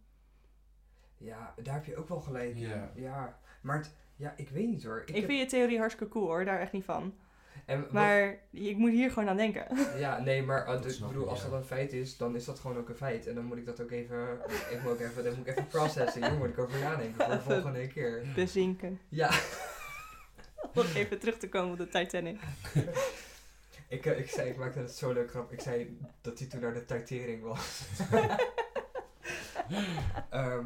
[1.19, 2.59] Ja, daar heb je ook wel gelijk in.
[2.59, 2.91] Ja.
[2.95, 3.39] Ja.
[3.63, 5.03] Maar het, ja, ik weet niet hoor.
[5.07, 7.15] Ik, heb- vind je theorie hartstikke cool hoor, daar echt niet van.
[7.71, 9.67] En wat- Maar ik moet hier gewoon aan denken.
[9.99, 12.45] Ja, nee, maar uh, Dat dus, ik bedoel, als dat een feit is, dan is
[12.45, 13.27] dat gewoon ook een feit.
[13.27, 14.39] En dan moet ik dat ook even,
[14.71, 16.25] ik moet ook even, dan moet ik even processen.
[16.25, 17.43] Hier moet ik over nadenken voor de Even.
[17.53, 18.23] volgende keer.
[18.35, 19.01] Bezinken.
[19.09, 19.31] Ja,
[20.75, 22.41] Om even terug te komen op de Titanic.
[23.89, 25.53] ik, eh, ik zei, ik maakte het zo leuk grap.
[25.53, 27.81] Ik zei dat hij toen naar de titering was.
[30.31, 30.65] Ehm,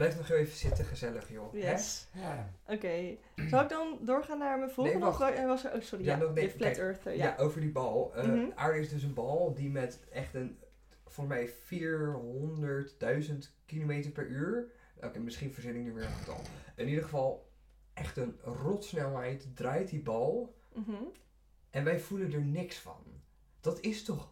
[0.00, 1.54] blijf nog heel even zitten, gezellig joh.
[1.54, 2.06] Yes.
[2.14, 2.50] Ja.
[2.66, 3.16] Oké.
[3.48, 4.98] Zal ik dan doorgaan naar mijn volgende?
[4.98, 5.20] wacht.
[5.20, 6.04] of wa- was er, oh, sorry.
[6.04, 6.76] Ja, Ja, nog- nee, de Flat.
[6.76, 7.16] Earther.
[7.16, 7.36] Ja, Ja.
[7.36, 8.14] over die bal.
[8.14, 8.50] Eh Mhm.
[8.54, 10.58] Aarde is dus een bal die met echt een,
[11.06, 14.70] voor mij 400.000 kilometer per uur.
[15.00, 16.40] Oké, misschien verzin ik nu weer een getal.
[16.76, 17.50] In ieder geval,
[17.94, 20.54] echt een rotsnelheid draait die bal.
[20.74, 20.94] Mhm.
[21.70, 23.04] En wij voelen er niks van.
[23.60, 24.28] Dat is toch.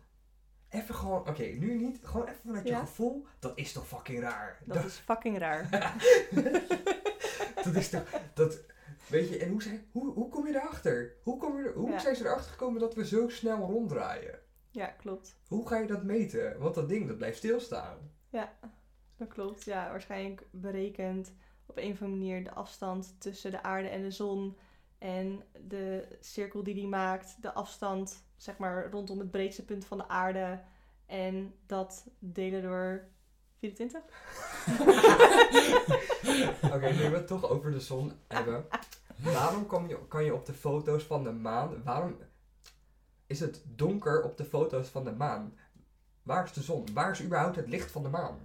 [0.70, 1.98] Even gewoon, oké, nu niet.
[2.02, 2.78] Gewoon even vanuit je Ja.
[2.78, 3.26] gevoel.
[3.38, 4.58] Dat is toch fucking raar.
[4.64, 5.68] Dat is fucking raar.
[7.64, 8.02] dat is toch.
[8.34, 8.60] Dat,
[9.08, 11.16] weet je, en hoe, zijn, hoe, hoe kom je erachter?
[11.22, 11.98] Hoe, kom je er, hoe Ja.
[11.98, 14.38] zijn ze erachter gekomen dat we zo snel ronddraaien?
[14.70, 15.38] Ja, klopt.
[15.46, 16.58] Hoe ga je dat meten?
[16.58, 17.98] Want dat ding dat blijft stilstaan.
[19.16, 19.64] Dat klopt.
[19.64, 21.32] Ja, waarschijnlijk berekend
[21.66, 24.56] op een of andere manier de afstand tussen de aarde en de zon.
[24.98, 29.98] En de cirkel die die maakt, de afstand zeg maar rondom het breedste punt van
[29.98, 30.60] de aarde.
[31.06, 33.08] En dat delen door
[33.58, 34.02] 24.
[36.74, 38.66] Oké, nu we het toch over de zon hebben.
[39.16, 41.82] Waarom kan je, kan je op de foto's van de maan.
[41.84, 42.16] Waarom
[43.26, 45.58] is het donker op de foto's van de maan?
[46.22, 46.92] Waar is de zon?
[46.92, 48.38] Waar is überhaupt het licht van de maan?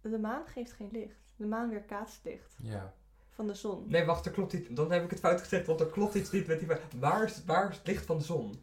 [0.00, 1.34] De maan geeft geen licht.
[1.36, 2.94] De maan weerkaatst licht Ja.
[3.40, 3.84] Van de zon.
[3.88, 4.68] Nee, wacht, er klopt iets.
[4.70, 6.68] Dan heb ik het fout gezegd, want er klopt iets niet met die.
[6.98, 8.62] Waar is, waar is het licht van de zon?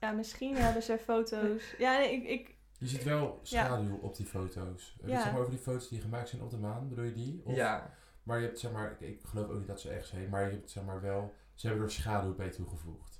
[0.00, 1.62] Ja, misschien hebben ze foto's.
[1.78, 4.94] Ja, nee, ik, ik, Je ziet wel schaduw op die foto's.
[4.96, 5.12] Heb je Ja.
[5.14, 6.88] het zeg maar over die foto's die gemaakt zijn op de maan?
[6.88, 7.40] Bedoel je die?
[7.44, 7.94] Of- Ja.
[8.22, 10.44] Maar je hebt zeg maar, ik, ik geloof ook niet dat ze echt zijn, maar
[10.44, 13.15] je hebt zeg maar wel, ze hebben er schaduw bij toegevoegd.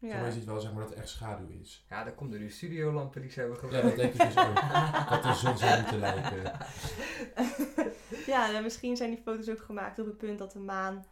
[0.00, 0.24] Ja.
[0.26, 1.84] je ziet wel zeg maar dat er echt schaduw is.
[1.88, 3.86] Ja, dan komt er nu studiolampen die ze hebben Ja, gebruikt.
[3.86, 4.54] dat denk ik dus ook.
[5.10, 6.42] Dat de zon zou moeten lijken.
[8.32, 11.04] ja, nou, misschien zijn die foto's ook gemaakt op het punt dat de maan...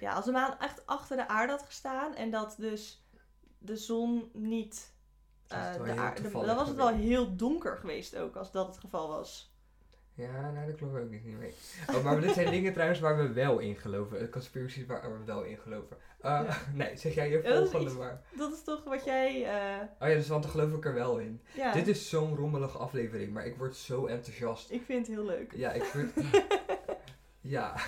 [0.00, 3.06] Ja, als de maan echt achter de aarde had gestaan en dat dus
[3.58, 4.94] de zon niet...
[5.46, 8.52] Dat is eh, wel de aarde, dan was het wel heel donker geweest ook, als
[8.52, 9.51] dat het geval was.
[10.14, 11.54] Ja, nou, daar geloof ik ook niet mee.
[11.90, 14.22] Oh, maar dit zijn dingen trouwens waar we wel in geloven.
[14.22, 15.96] Uh, conspiracies waar we wel in geloven.
[16.24, 16.56] Uh, Ja.
[16.74, 18.22] Nee, zeg jij je dat volgende maar.
[18.36, 19.44] Dat is toch wat jij...
[19.44, 21.40] eh, Oh ja, dus want dan geloof ik er wel in.
[21.56, 24.70] ja, Dit is zo'n rommelige aflevering, maar ik word zo enthousiast.
[24.70, 25.52] ik vind het heel leuk.
[25.56, 26.12] Ja, ik vind...
[27.40, 27.74] ja.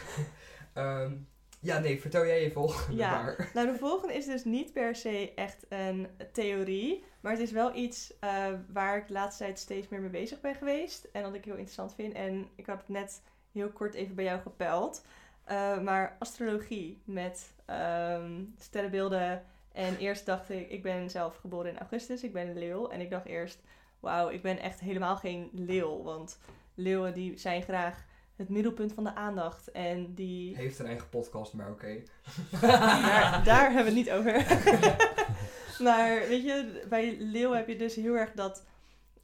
[0.74, 1.12] Ehm,
[1.60, 3.50] ja, nee, vertel jij je volgende maar.
[3.54, 7.74] Nou, de volgende is dus niet per se echt een theorie, maar het is wel
[7.74, 11.34] iets eh, waar ik de laatste tijd steeds meer mee bezig ben geweest en dat
[11.34, 12.14] ik heel interessant vind.
[12.14, 13.22] En ik had het net
[13.52, 15.04] heel kort even bij jou gepeld.
[15.44, 19.44] Eh, maar astrologie met ehm, sterrenbeelden.
[19.72, 22.88] En eerst dacht ik, ik ben zelf geboren in augustus, ik ben een leeuw.
[22.88, 23.58] En ik dacht eerst,
[24.00, 26.02] wauw, ik ben echt helemaal geen leeuw.
[26.02, 26.38] Want
[26.74, 28.04] leeuwen die zijn graag
[28.36, 29.70] het middelpunt van de aandacht.
[29.70, 32.02] En die Heeft een eigen podcast, maar oké.
[32.60, 34.46] daar, daar hebben we het niet over.
[35.78, 38.66] maar weet je, bij leeuw heb je dus heel erg dat,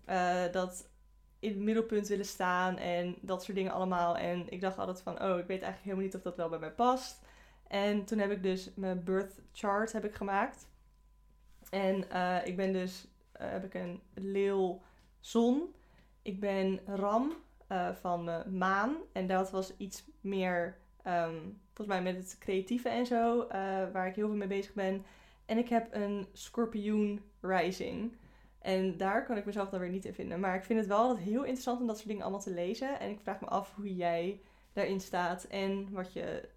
[0.04, 0.88] eh, dat
[1.38, 4.16] in het middelpunt willen staan en dat soort dingen allemaal.
[4.16, 6.58] En ik dacht altijd van, oh, ik weet eigenlijk helemaal niet of dat wel bij
[6.58, 7.20] mij past.
[7.66, 10.66] En toen heb ik dus mijn birth chart heb ik gemaakt.
[11.70, 14.82] En eh, ik ben dus, eh, heb ik een leeuw
[15.20, 15.74] zon.
[16.22, 17.32] Ik ben ram
[18.00, 18.96] van mijn maan.
[19.12, 21.36] En dat was iets meer, ehm,
[21.74, 23.46] volgens mij met het creatieve en zo,
[23.92, 25.04] waar ik heel veel mee bezig ben.
[25.50, 28.16] En ik heb een schorpioen rising.
[28.58, 30.40] En daar kan ik mezelf dan weer niet in vinden.
[30.40, 33.00] Maar ik vind het wel altijd heel interessant om dat soort dingen allemaal te lezen.
[33.00, 34.40] En ik vraag me af hoe jij
[34.72, 35.44] daarin staat.
[35.44, 36.48] En wat je,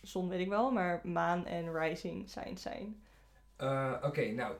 [0.00, 3.02] zon weet ik wel, maar maan en rising signs zijn.
[3.56, 4.56] Eh, Oké, nou.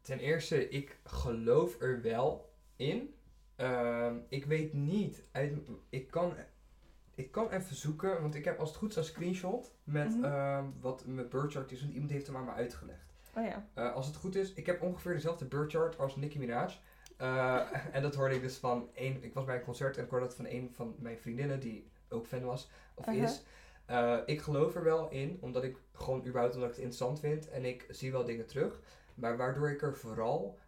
[0.00, 3.14] Ten eerste, ik geloof er wel in.
[3.56, 5.24] Ehm, ik weet niet.
[5.88, 6.34] Ik, kan,
[7.24, 10.24] ik kan even zoeken, want ik heb als het goed is een screenshot met Mhm.
[10.24, 11.80] ehm, wat mijn birth chart is.
[11.80, 13.14] Want iemand heeft hem aan me uitgelegd.
[13.36, 13.66] Oh ja.
[13.74, 16.78] Eh, als het goed is, ik heb ongeveer dezelfde birth chart als Nicki Minaj.
[17.16, 17.60] Eh,
[17.96, 19.22] en dat hoorde ik dus van één.
[19.24, 21.90] Ik was bij een concert en ik hoorde dat van een van mijn vriendinnen die
[22.08, 23.22] ook fan was of Uh-huh.
[23.22, 23.42] is.
[23.86, 27.48] Eh, ik geloof er wel in, omdat ik gewoon überhaupt omdat ik het interessant vind
[27.50, 28.80] en ik zie wel dingen terug.
[29.14, 30.58] Maar waardoor ik er vooral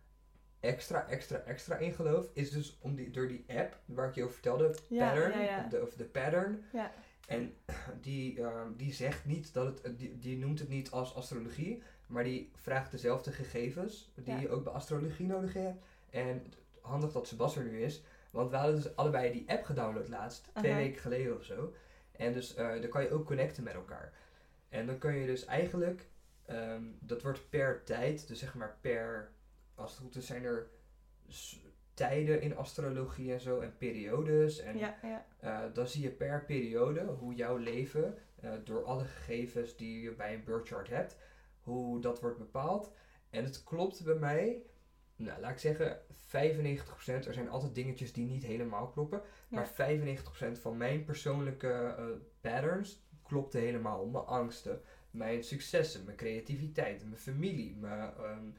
[0.65, 4.23] extra, extra, extra in geloof, is dus om die, door die app waar ik je
[4.23, 5.69] over vertelde, Ja, pattern, ja, ja.
[5.69, 6.65] De, of de pattern.
[6.73, 6.93] Ja.
[7.27, 7.55] En
[8.01, 12.25] die, ehm, die zegt niet dat het, die, die noemt het niet als astrologie, maar
[12.25, 15.85] die vraagt dezelfde gegevens die je ook bij astrologie nodig hebt.
[16.11, 18.03] En handig dat Sebas er nu is.
[18.31, 21.75] Want we hadden dus allebei die app gedownload laatst, twee weken geleden of zo.
[22.13, 24.13] En dus eh dan kan je ook connecten met elkaar.
[24.69, 26.07] En dan kun je dus eigenlijk,
[26.47, 29.31] ehm, dat wordt per tijd, dus zeg maar per,
[29.75, 30.71] als het goed is zijn er
[31.95, 34.59] tijden in astrologie en zo en periodes.
[34.59, 35.27] En Ja, ja.
[35.39, 40.13] eh, dan zie je per periode hoe jouw leven, eh, door alle gegevens die je
[40.15, 41.17] bij een birth chart hebt,
[41.61, 42.93] hoe dat wordt bepaald.
[43.31, 44.63] En het klopt bij mij,
[45.17, 47.27] nou laat ik zeggen 95%.
[47.27, 49.23] Er zijn altijd dingetjes die niet helemaal kloppen.
[49.49, 49.57] Ja.
[49.57, 52.05] Maar 95% van mijn persoonlijke eh,
[52.41, 54.07] patterns klopte helemaal.
[54.07, 58.57] Mijn angsten, mijn successen, mijn creativiteit, mijn familie, mijn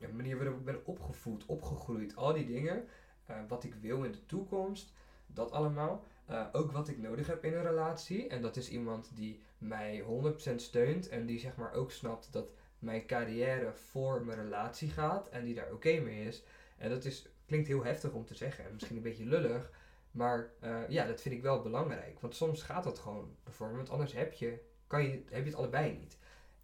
[0.00, 2.16] de manier waarop ik ben opgevoed, opgegroeid.
[2.16, 2.84] Al die dingen.
[3.26, 4.92] eh, wat ik wil in de toekomst.
[5.26, 6.04] Dat allemaal.
[6.26, 8.28] Eh, ook wat ik nodig heb in een relatie.
[8.28, 11.08] En dat is iemand die mij 100% steunt.
[11.08, 15.28] En die zeg maar ook snapt dat mijn carrière voor mijn relatie gaat.
[15.28, 16.42] En die daar oké mee is.
[16.78, 18.64] En dat is, klinkt heel heftig om te zeggen.
[18.64, 19.70] En misschien een beetje lullig.
[20.10, 22.20] Maar eh, ja, dat vind ik wel belangrijk.
[22.20, 23.76] Want soms gaat dat gewoon ervoor.
[23.76, 26.16] Want anders heb je, kan je, heb je het allebei niet.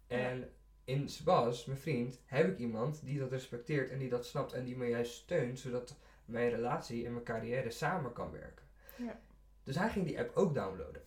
[0.07, 0.49] En
[0.85, 4.65] in Sebas, mijn vriend, heb ik iemand die dat respecteert en die dat snapt en
[4.65, 8.65] die me juist steunt, zodat mijn relatie en mijn carrière samen kan werken.
[8.97, 9.19] Ja.
[9.63, 11.01] Dus hij ging die app ook downloaden.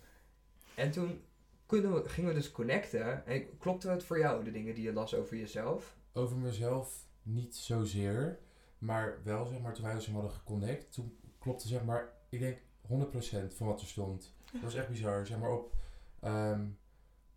[0.75, 1.21] En toen
[1.67, 3.27] we, gingen we dus connecten.
[3.27, 5.97] En klopte het voor jou, de dingen die je las over jezelf?
[6.13, 8.39] Over mezelf niet zozeer,
[8.79, 12.59] maar wel zeg maar toen wij ons hadden geconnect, toen klopte zeg maar, ik denk
[12.59, 14.35] 100% van wat er stond.
[14.53, 15.75] Dat was echt bizar, zeg maar op
[16.21, 16.67] ehm,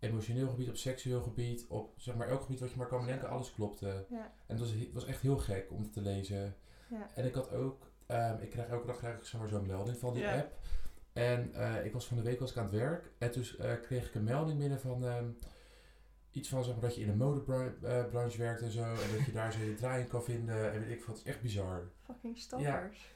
[0.02, 3.28] emotioneel gebied, op seksueel gebied, op zeg maar elk gebied wat je maar kan bedenken,
[3.28, 4.04] alles klopte.
[4.08, 4.32] Ja.
[4.46, 6.56] En het was, het was echt heel gek om het te lezen.
[6.88, 7.06] Ja.
[7.14, 9.96] En ik had ook, ehm, ik krijg elke dag krijg ik zeg maar, zo'n melding
[9.98, 10.36] van die Ja.
[10.38, 10.58] app.
[11.12, 13.72] En eh, ik was van de week was ik aan het werk en toen eh,
[13.82, 15.24] kreeg ik een melding binnen van ehm,
[16.30, 18.82] iets van zeg maar, dat je in de modebranche werkt en zo.
[18.82, 21.16] En dat je daar zo je draai in kan vinden en weet ik wat.
[21.16, 21.90] Het is echt bizar.
[22.06, 23.10] Fucking stalkers.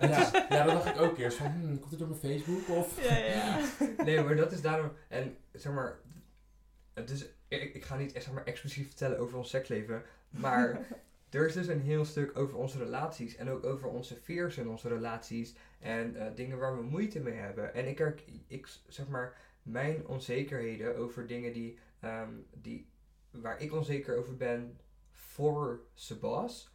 [0.00, 3.02] Ja, ja, dat dacht ik ook eerst van, hmm, komt het door mijn Facebook of...
[3.08, 3.60] Ja, ja, ja.
[4.04, 4.90] Nee, maar dat is daarom.
[5.08, 5.98] En zeg maar.
[7.04, 10.02] Is, ik, ik ga niet zeg maar, expliciet vertellen over ons seksleven.
[10.30, 10.86] Maar
[11.30, 13.36] er is dus een heel stuk over onze relaties.
[13.36, 15.54] En ook over onze fears in onze relaties.
[15.78, 17.74] En eh, dingen waar we moeite mee hebben.
[17.74, 19.36] En ik, herk- ik zeg maar.
[19.62, 22.86] Mijn onzekerheden over dingen die, ehm, die.
[23.30, 24.78] waar ik onzeker over ben.
[25.10, 26.70] voor Sebas.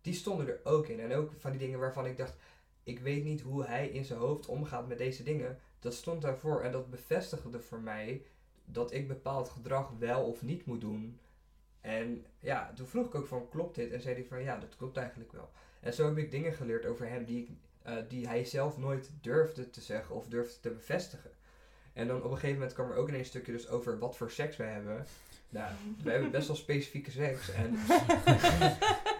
[0.00, 1.00] Die stonden er ook in.
[1.00, 2.36] En ook van die dingen waarvan ik dacht.
[2.82, 6.62] Ik weet niet hoe hij in zijn hoofd omgaat met deze dingen dat stond daarvoor
[6.62, 8.22] en dat bevestigde voor mij
[8.72, 11.20] dat ik bepaald gedrag wel of niet moet doen.
[11.80, 13.90] En ja, toen vroeg ik ook van, klopt dit?
[13.92, 15.50] En zei hij van, ja, dat klopt eigenlijk wel.
[15.80, 17.50] En zo heb ik dingen geleerd over hem die, ik,
[17.82, 21.30] eh, die hij zelf nooit durfde te zeggen of durfde te bevestigen.
[21.92, 24.16] En dan op een gegeven moment kwam er ook ineens een stukje dus over wat
[24.16, 25.06] voor seks wij hebben.
[25.48, 27.50] Nou, we hebben best wel specifieke seks.
[27.50, 27.78] En,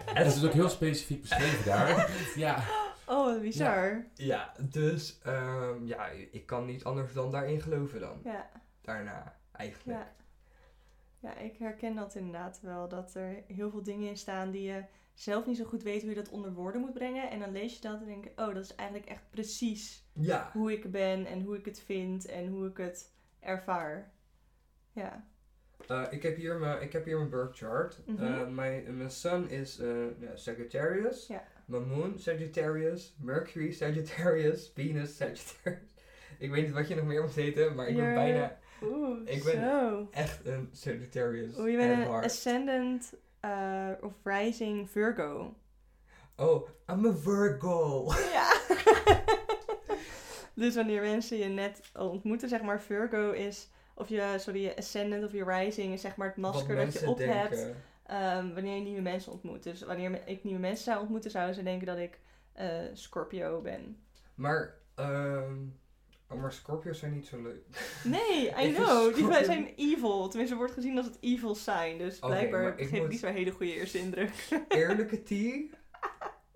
[0.05, 2.11] En het is ook heel specifiek beschreven daar.
[2.35, 2.63] Ja.
[3.05, 4.05] Oh, wat bizar.
[4.13, 8.21] ja, dus ehm, ja, ik kan niet anders dan daarin geloven dan.
[8.23, 8.49] Ja.
[8.81, 9.99] Daarna, eigenlijk.
[9.99, 10.13] Ja.
[11.19, 12.87] ja, ik herken dat inderdaad wel.
[12.87, 14.83] Dat er heel veel dingen in staan die je
[15.13, 17.29] zelf niet zo goed weet hoe je dat onder woorden moet brengen.
[17.29, 20.49] En dan lees je dat en denk je, oh, dat is eigenlijk echt precies Ja,
[20.53, 24.11] hoe ik ben en hoe ik het vind en hoe ik het ervaar.
[24.91, 25.25] Ja.
[25.87, 27.99] Eh, ik, heb hier mijn, ik heb hier mijn birth chart.
[28.05, 28.23] Mhm.
[28.23, 29.89] Eh, mijn, mijn sun is eh,
[30.33, 31.27] Sagittarius.
[31.27, 31.43] Ja.
[31.65, 33.15] Mijn moon Sagittarius.
[33.19, 34.71] Mercury Sagittarius.
[34.75, 35.89] Venus Sagittarius.
[36.39, 39.43] Ik weet niet wat je nog meer moet weten, maar ik ben bijna Oeh, Ik
[39.43, 40.07] ben- zo.
[40.11, 41.57] echt een Sagittarius.
[41.57, 42.25] Oeh, je bent een heart.
[42.25, 45.53] ascendant eh, of rising Virgo.
[46.35, 48.05] Oh, I'm a Virgo.
[48.31, 48.53] Ja.
[50.53, 55.23] dus wanneer mensen je net ontmoeten, zeg maar, Virgo is, of je, sorry, je ascendant
[55.23, 57.67] of je rising is zeg maar het Wat masker dat je op hebt
[58.05, 59.63] ehm, wanneer je nieuwe mensen ontmoet.
[59.63, 62.19] Dus wanneer ik nieuwe mensen zou ontmoeten, zouden ze denken dat ik
[62.53, 63.97] eh, Scorpio ben.
[64.35, 65.53] Maar, ehm
[66.31, 67.63] oh, maar Scorpios zijn niet zo leuk.
[68.03, 69.13] Nee, I know.
[69.15, 70.27] Die Scorpio- zijn evil.
[70.27, 71.97] Tenminste, wordt gezien als het evil zijn.
[71.97, 74.31] Dus blijkbaar ik geeft moet- niet zo'n hele goede eerste indruk.
[74.67, 75.21] Eerlijke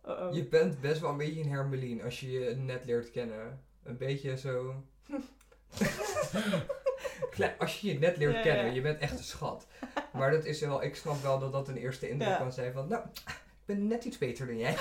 [0.03, 0.33] oh.
[0.33, 3.63] je bent best wel een beetje een hermelien als je je net leert kennen.
[3.83, 4.83] Een beetje zo...
[7.29, 8.71] Klein- als je je net leert Ja, kennen, ja.
[8.71, 9.67] je bent echt een schat.
[10.13, 12.37] Maar dat is wel, ik snap wel dat dat een eerste indruk Ja.
[12.37, 14.75] kan zijn van, nou, ik ben net iets beter dan jij.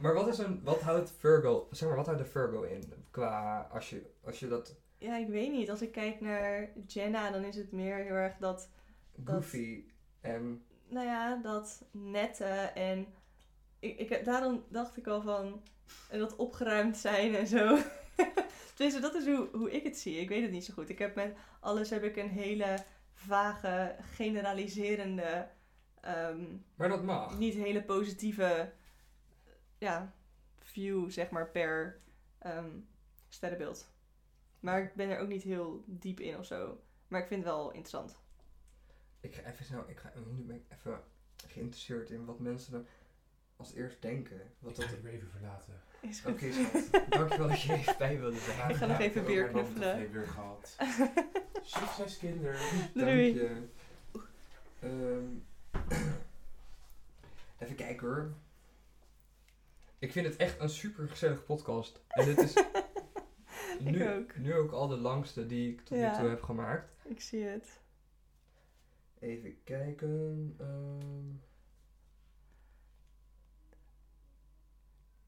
[0.00, 2.92] Maar wat is een, wat houdt Virgo, zeg maar, wat houdt de Virgo in?
[3.10, 5.70] Qua, als je, als je dat Ja, ik weet niet.
[5.70, 8.70] Als ik kijk naar Jenna, dan is het meer heel erg dat
[9.14, 9.84] Dat- goofy
[10.20, 13.06] en, nou ja, dat nette en
[13.78, 15.62] ik, ik, daarom dacht ik al van
[16.10, 17.78] en dat opgeruimd zijn en zo.
[18.74, 20.16] Tenminste, dat is hoe, hoe ik het zie.
[20.20, 20.88] Ik weet het niet zo goed.
[20.88, 22.76] Ik heb met alles heb ik een hele
[23.12, 23.96] vage,
[24.58, 25.48] generaliserende
[26.00, 27.38] ehm, Maar dat mag.
[27.38, 28.72] niet hele positieve
[29.84, 30.14] ja,
[30.58, 32.00] view, zeg maar, per
[32.38, 32.70] ehm,
[33.28, 33.92] sterrenbeeld.
[34.60, 36.80] Maar ik ben er ook niet heel diep in of zo.
[37.08, 38.16] Maar ik vind het wel interessant.
[39.20, 41.02] Ik ga even snel, ik ga, nu ben ik even
[41.46, 42.86] geïnteresseerd in wat mensen dan
[43.56, 44.40] als eerst denken.
[44.58, 44.84] Wat Ik dat...
[44.84, 45.80] ga even verlaten.
[46.00, 46.32] Is goed.
[46.32, 46.90] Oké, schat.
[47.10, 48.70] Dankjewel dat je even bij wilde zijn.
[48.70, 49.98] Ik ga nog even heb weer knuffelen.
[49.98, 50.76] mond weer gehad.
[51.62, 52.60] Succes kinderen.
[52.94, 53.34] Dank Doei.
[53.34, 53.68] je.
[54.80, 55.26] Ehm,
[57.62, 58.32] even kijken hoor.
[60.04, 62.00] Ik vind het echt een super gezellige podcast.
[62.08, 62.54] En dit is
[63.80, 64.36] nu, ook.
[64.36, 66.10] nu ook al de langste die ik tot Ja.
[66.12, 66.92] nu toe heb gemaakt.
[67.04, 67.80] Ik zie het.
[69.18, 70.54] Even kijken.
[70.58, 71.28] ehm.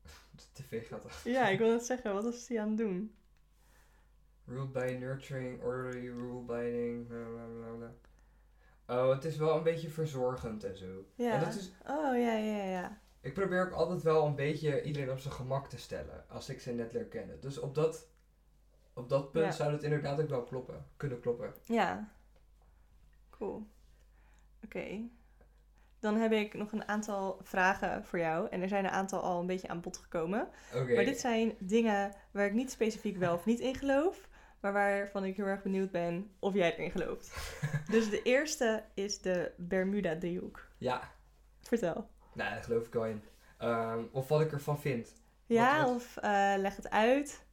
[0.37, 1.25] de tv gaat af.
[1.25, 2.13] Ja, ik wil het zeggen.
[2.15, 3.15] Wat was hij aan het doen?
[4.47, 7.07] Ruled by nurturing, orderly rule binding.
[7.07, 7.95] bla, bla, bla, bla.
[8.97, 11.05] Oh, het is wel een beetje verzorgend en zo.
[11.15, 11.33] Ja.
[11.33, 13.01] En dat is, Oh, ja, ja, ja.
[13.27, 16.25] Ik probeer ook altijd wel een beetje iedereen op zijn gemak te stellen.
[16.29, 17.41] Als ik ze net leer kennen.
[17.41, 18.07] Dus op dat,
[18.95, 19.51] op dat punt Ja.
[19.51, 20.87] zou het inderdaad ook wel kloppen.
[20.97, 21.55] Kunnen kloppen.
[21.65, 22.09] Ja.
[23.31, 23.67] Cool.
[24.65, 25.01] Oké.
[25.99, 28.49] Dan heb ik nog een aantal vragen voor jou.
[28.51, 30.49] En er zijn een aantal al een beetje aan bod gekomen.
[30.75, 30.95] Oké.
[30.95, 34.29] Maar dit zijn dingen waar ik niet specifiek wel of niet in geloof.
[34.61, 37.37] Maar waarvan ik heel erg benieuwd ben of jij erin gelooft.
[37.91, 40.67] Dus de eerste is de Bermuda-driehoek.
[40.79, 41.11] Ja,
[41.61, 42.09] Vertel.
[42.37, 43.23] Nou, daar geloof ik wel in.
[43.59, 45.13] Ehm, of wat ik ervan vind.
[45.47, 47.45] Ja, wat- of eh, leg het uit.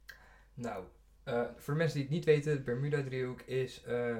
[0.54, 0.84] Nou,
[1.24, 4.16] eh, voor de mensen die het niet weten, de Bermuda-driehoek is eh,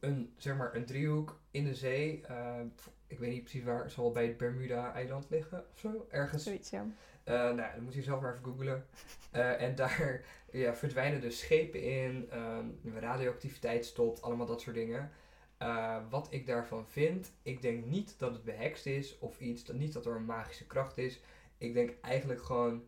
[0.00, 2.20] een, zeg maar, een driehoek in de zee.
[2.26, 2.60] Eh,
[3.06, 6.42] ik weet niet precies waar, het zal bij het Bermuda-eiland liggen of zo, ergens.
[6.42, 6.86] Zoiets, ja.
[7.24, 8.86] Eh, nou, dan moet je zelf maar even googlen.
[9.30, 12.66] En daar ja, verdwijnen dus schepen in, ehm,
[12.98, 15.10] radioactiviteit stopt, allemaal dat soort dingen.
[15.58, 19.76] Eh, wat ik daarvan vind, ik denk niet dat het behekst is of iets, dat,
[19.76, 21.20] niet dat er een magische kracht is.
[21.58, 22.84] Ik denk eigenlijk gewoon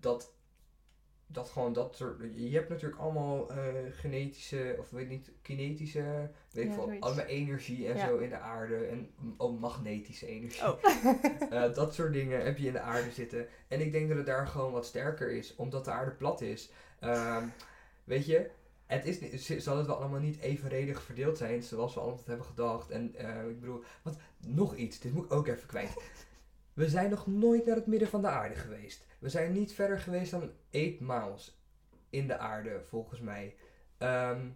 [0.00, 0.32] dat,
[1.26, 3.56] dat gewoon dat soort, je hebt natuurlijk allemaal eh,
[3.90, 7.00] genetische, of weet niet, kinetische, weet ik Ja, zoiets.
[7.06, 8.06] allemaal energie en Ja.
[8.06, 8.76] zo in de aarde.
[8.86, 10.62] En oh, magnetische energie.
[10.68, 10.84] Oh.
[11.50, 13.48] Eh, dat soort dingen heb je in de aarde zitten.
[13.68, 16.70] En ik denk dat het daar gewoon wat sterker is, omdat de aarde plat is.
[17.00, 17.44] Ehm,
[18.04, 18.50] weet je,
[18.86, 22.90] het is, zal het wel allemaal niet evenredig verdeeld zijn, zoals we altijd hebben gedacht.
[22.90, 25.94] En eh, ik bedoel, wat, nog iets, dit moet ik ook even kwijt.
[26.74, 29.06] We zijn nog nooit naar het midden van de aarde geweest.
[29.18, 31.60] We zijn niet verder geweest dan 8 miles
[32.10, 33.54] in de aarde, volgens mij.
[33.98, 34.48] Ehm,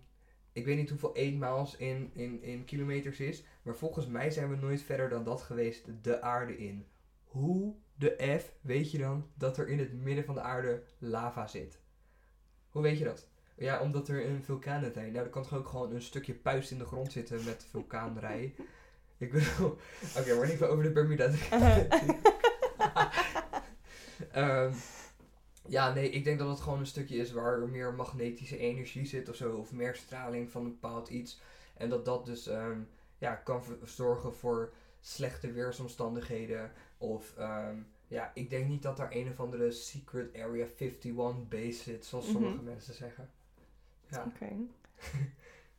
[0.53, 3.45] ik weet niet hoeveel 8 miles in, in, in kilometers is.
[3.63, 6.87] Maar volgens mij zijn we nooit verder dan dat geweest de aarde in.
[7.25, 11.47] Hoe de F weet je dan dat er in het midden van de aarde lava
[11.47, 11.81] zit?
[12.69, 13.30] Hoe weet je dat?
[13.61, 15.13] Ja, omdat er een vulkaan zijn.
[15.13, 18.55] Nou, er kan toch ook gewoon een stukje puist in de grond zitten met vulkaanrij.
[19.19, 19.77] Ik bedoel...
[20.19, 21.31] Oké, maar niet over de Bermuda.
[24.33, 24.73] Ehm,
[25.69, 29.07] ja, nee, ik denk dat het gewoon een stukje is waar er meer magnetische energie
[29.07, 29.57] zit of zo.
[29.57, 31.41] Of meer straling van een bepaald iets.
[31.77, 32.79] En dat dat dus ehm,
[33.19, 36.73] ja, kan zorgen voor slechte weersomstandigheden.
[36.99, 37.77] Of ehm,
[38.09, 42.25] ja, ik denk niet dat daar een of andere Secret Area 51 base zit, zoals
[42.25, 42.33] Mhm.
[42.35, 43.31] sommige mensen zeggen.
[44.11, 44.25] Ja.
[44.27, 44.49] Oké.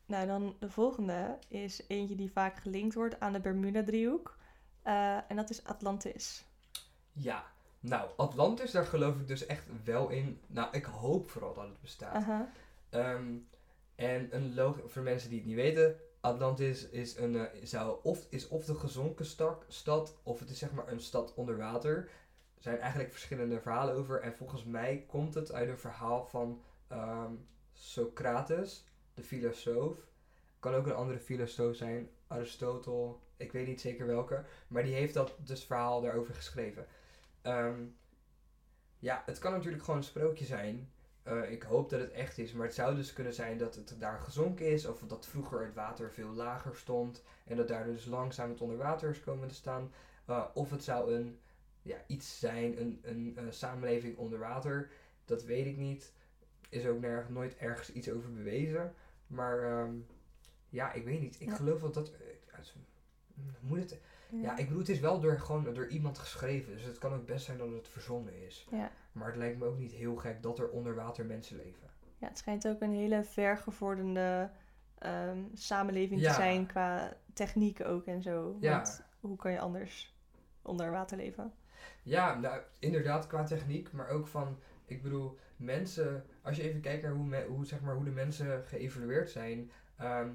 [0.06, 4.38] nou, dan de volgende is eentje die vaak gelinkt wordt aan de Bermuda-driehoek.
[4.82, 6.46] Eh, en dat is Atlantis.
[7.12, 7.46] ja,
[7.80, 10.40] nou, Atlantis, daar geloof ik dus echt wel in.
[10.48, 12.26] Nou, ik hoop vooral dat het bestaat.
[12.90, 13.38] Ehm,
[13.96, 18.48] en een voor mensen die het niet weten, Atlantis is, een, eh, zou of, is
[18.48, 21.98] of de gezonken stak, stad, of het is zeg maar een stad onder water.
[22.56, 24.22] Er zijn eigenlijk verschillende verhalen over.
[24.22, 27.34] En volgens mij komt het uit een verhaal van ehm,
[27.82, 29.98] Socrates, de filosoof.
[30.60, 34.44] Kan ook een andere filosoof zijn, Aristotel, ik weet niet zeker welke.
[34.68, 36.88] Maar die heeft dat dus verhaal daarover geschreven.
[37.42, 37.84] Ehm,
[39.00, 40.92] ja, het kan natuurlijk gewoon een sprookje zijn.
[41.24, 43.96] Eh, ik hoop dat het echt is, maar het zou dus kunnen zijn dat het
[44.00, 48.06] daar gezonken is, of dat vroeger het water veel lager stond en dat daar dus
[48.06, 49.92] langzaam het onder water is komen te staan.
[50.26, 51.40] Eh, of het zou een,
[51.82, 54.90] ja, iets zijn, een, een eh, samenleving onder water.
[55.26, 56.14] Dat weet ik niet.
[56.72, 58.94] Is ook nerg, nooit ergens iets over bewezen.
[59.28, 59.94] Maar ehm,
[60.70, 61.42] ja, ik weet niet.
[61.42, 61.56] Ik Ja.
[61.56, 62.12] geloof dat dat.
[62.12, 62.76] eh, als-
[63.60, 64.00] moet het,
[64.30, 66.74] ja, ik bedoel, het is wel door, gewoon door iemand geschreven.
[66.74, 68.68] Dus het kan ook best zijn dat het verzonnen is.
[68.72, 68.92] Ja.
[69.12, 71.90] Maar het lijkt me ook niet heel gek dat er onder water mensen leven.
[72.18, 74.50] Ja, het schijnt ook een hele vergevorderde
[74.98, 78.58] ehm, samenleving te zijn qua techniek ook en zo.
[78.60, 78.76] Ja.
[78.76, 80.16] Want hoe kan je anders
[80.62, 81.54] onder water leven?
[82.04, 84.58] Ja, nou, inderdaad qua techniek, maar ook van,
[84.92, 88.12] ik bedoel, mensen, als je even kijkt naar hoe, me- hoe, zeg maar, hoe de
[88.12, 90.30] mensen geëvalueerd zijn, ehm,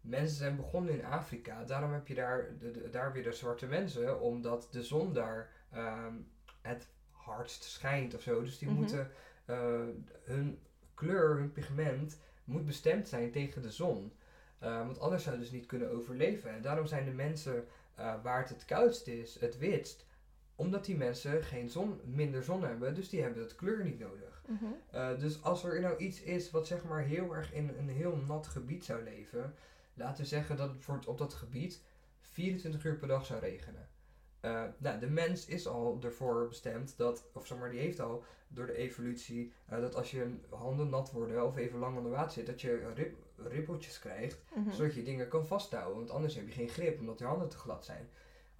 [0.00, 1.64] mensen zijn begonnen in Afrika.
[1.64, 5.50] Daarom heb je daar, de, de- daar weer de zwarte mensen, omdat de zon daar
[5.70, 6.14] ehm,
[6.62, 8.42] het hardst schijnt of zo.
[8.42, 8.76] Dus die Mhm.
[8.78, 9.10] moeten
[9.44, 9.80] eh,
[10.22, 10.58] hun
[10.94, 14.12] kleur, hun pigment, moet bestemd zijn tegen de zon.
[14.58, 16.50] Eh, want anders zouden ze niet kunnen overleven.
[16.50, 20.06] En daarom zijn de mensen eh, waar het het koudst is, het witst.
[20.56, 24.42] Omdat die mensen geen zon, minder zon hebben, dus die hebben het kleur niet nodig.
[24.46, 24.64] Mhm.
[24.90, 28.16] Eh, dus als er nou iets is wat zeg maar heel erg in een heel
[28.16, 29.54] nat gebied zou leven,
[29.94, 31.82] laten we zeggen dat het bijvoorbeeld op dat gebied
[32.20, 33.88] 24 uur per dag zou regenen.
[34.40, 38.24] Eh, nou, de mens is al ervoor bestemd dat, of zeg maar, die heeft al
[38.48, 42.30] door de evolutie, eh, dat als je handen nat worden of even lang onder water
[42.32, 44.70] zit, dat je rib, ribbeltjes krijgt, Mhm.
[44.70, 45.96] zodat je dingen kan vasthouden.
[45.96, 48.08] Want anders heb je geen grip, omdat je handen te glad zijn.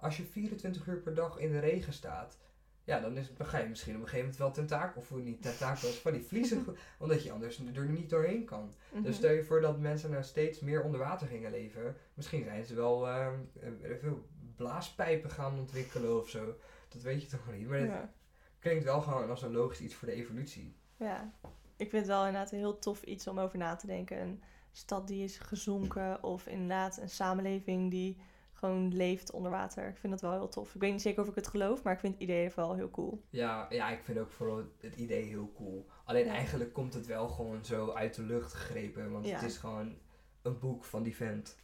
[0.03, 2.37] Als je 24 uur per dag in de regen staat,
[2.83, 5.41] ja, dan, is, dan ga je misschien op een gegeven moment wel tentakel, of niet
[5.41, 6.65] tentakels, van die vliezen,
[6.99, 8.73] omdat je anders er niet doorheen kan.
[8.91, 9.03] Mhm.
[9.03, 12.65] Dus stel je voor dat mensen nou steeds meer onder water gingen leven, misschien zijn
[12.65, 16.55] ze wel ehm, eh, veel blaaspijpen gaan ontwikkelen of zo.
[16.89, 18.13] Dat weet je toch niet, maar het ja.
[18.59, 20.75] klinkt wel gewoon als een logisch iets voor de evolutie.
[20.97, 21.33] ja,
[21.75, 24.19] ik vind het wel inderdaad een heel tof iets om over na te denken.
[24.19, 24.41] Een
[24.71, 28.17] stad die is gezonken of inderdaad een samenleving die
[28.63, 29.87] gewoon leeft onder water.
[29.87, 30.75] Ik vind dat wel heel tof.
[30.75, 32.89] Ik weet niet zeker of ik het geloof, maar ik vind het idee wel heel
[32.89, 33.23] cool.
[33.29, 35.85] Ja, ja, ik vind ook vooral het idee heel cool.
[36.05, 36.31] Alleen Ja.
[36.33, 39.11] eigenlijk komt het wel gewoon zo uit de lucht gegrepen.
[39.11, 39.33] Want Ja.
[39.35, 39.95] het is gewoon
[40.41, 41.57] een boek van die vent.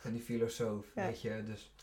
[0.00, 1.06] Van die filosoof, Ja.
[1.06, 1.42] weet je.
[1.44, 1.74] Dus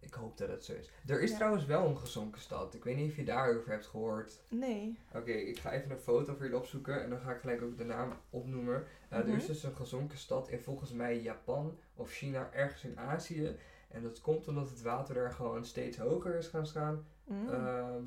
[0.00, 0.90] ik hoop dat het zo is.
[1.06, 2.74] Er is trouwens wel een gezonken stad.
[2.74, 4.42] Ik weet niet of je daarover hebt gehoord.
[4.50, 4.98] Nee.
[5.14, 7.02] Oké, ik ga even een foto voor jullie opzoeken.
[7.02, 8.84] En dan ga ik gelijk ook de naam opnoemen.
[9.22, 9.30] Mhm.
[9.30, 13.56] Er is dus een gezonken stad in volgens mij Japan of China, ergens in Azië.
[13.88, 17.06] En dat komt omdat het water daar gewoon steeds hoger is gaan staan.
[17.24, 17.48] Mm.
[17.48, 18.04] Ehm,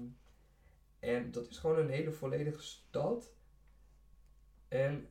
[1.00, 3.34] en dat is gewoon een hele volledige stad.
[4.68, 5.10] En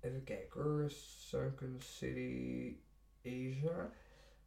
[0.00, 2.76] even kijken Sunken City,
[3.24, 3.92] Asia.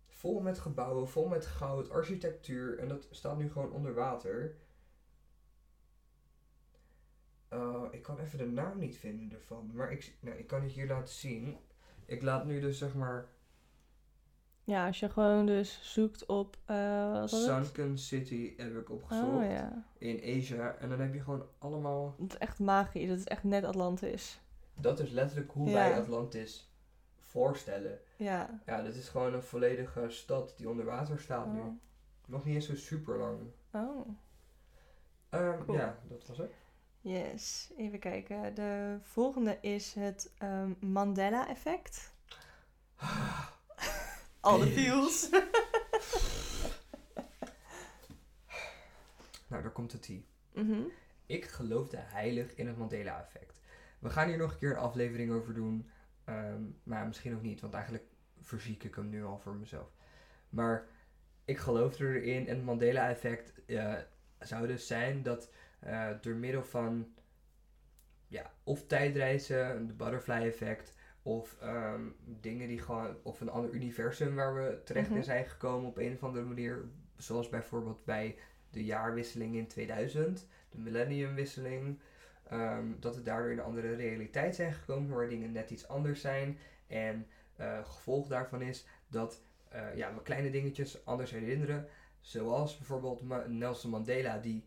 [0.08, 2.80] Vol met gebouwen, vol met goud, architectuur.
[2.80, 4.56] En dat staat nu gewoon onder water.
[7.50, 9.72] Eh, ik kan even de naam niet vinden ervan.
[9.74, 11.58] Maar ik, nou, ik kan het hier laten zien.
[12.06, 13.26] Ik laat nu dus zeg maar
[14.64, 16.58] Ja, als je gewoon dus zoekt op...
[16.66, 17.30] eh het?
[17.30, 19.28] Sunken City heb ik opgezocht.
[19.28, 19.86] Oh ja.
[19.98, 20.76] in Asia.
[20.76, 22.16] En dan heb je gewoon allemaal.
[22.18, 23.08] Dat is echt magisch.
[23.10, 24.42] Dat is echt net Atlantis.
[24.76, 25.74] Dat is letterlijk hoe Ja.
[25.74, 26.72] wij Atlantis
[27.18, 28.00] voorstellen.
[28.18, 28.62] Ja.
[28.66, 31.60] Ja, dit is gewoon een volledige stad die onder water staat nu.
[31.60, 31.68] Oh.
[32.28, 33.40] Nog niet eens zo super lang.
[33.72, 34.08] oh.
[35.30, 35.78] Ehm, Cool.
[35.78, 36.52] Ja, dat was het.
[37.02, 37.72] Yes.
[37.78, 38.56] Even kijken.
[38.56, 42.14] De volgende is het ehm, Mandela-effect.
[44.40, 45.30] All the feels.
[49.48, 50.26] Nou, daar komt het ie.
[50.54, 50.82] Mhm.
[51.26, 53.60] Ik geloofde heilig in het Mandela-effect.
[54.00, 55.90] We gaan hier nog een keer een aflevering over doen.
[56.26, 58.04] ehm, maar misschien ook niet, want eigenlijk
[58.42, 59.90] verziek ik hem nu al voor mezelf.
[60.50, 60.88] Maar
[61.46, 63.94] ik geloofde erin en het Mandela-effect eh,
[64.40, 65.50] zou dus zijn dat
[65.80, 67.08] eh, door middel van
[68.28, 74.56] ja, of tijdreizen, de butterfly-effect, of ehm, dingen die gewoon, of een ander universum waar
[74.56, 75.18] we terecht Mhm.
[75.18, 76.86] in zijn gekomen op een of andere manier.
[77.18, 78.36] Zoals bijvoorbeeld bij
[78.70, 82.00] de jaarwisseling in 2000, de millenniumwisseling.
[82.50, 86.22] ehm, dat we daardoor in een andere realiteit zijn gekomen waar dingen net iets anders
[86.22, 86.58] zijn.
[86.88, 91.88] En eh, gevolg daarvan is dat eh, ja, we kleine dingetjes anders herinneren.
[92.22, 94.64] Zoals bijvoorbeeld Ma- Nelson Mandela die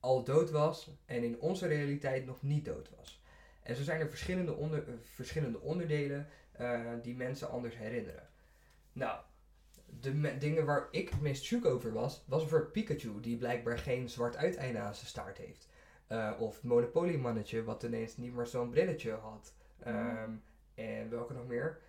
[0.00, 3.22] al dood was en in onze realiteit nog niet dood was.
[3.62, 8.28] En zo zijn er verschillende, onder, eh, verschillende onderdelen eh, die mensen anders herinneren.
[8.92, 9.20] Nou,
[10.00, 14.08] de dingen waar ik het meest shook over was, was bijvoorbeeld Pikachu, die blijkbaar geen
[14.08, 15.68] zwart uiteinde aan zijn staart heeft.
[16.06, 19.54] Eh, of het Monopoly mannetje, wat ineens niet meer zo'n brilletje had.
[19.78, 20.30] Ehm,
[20.74, 21.80] En welke nog meer?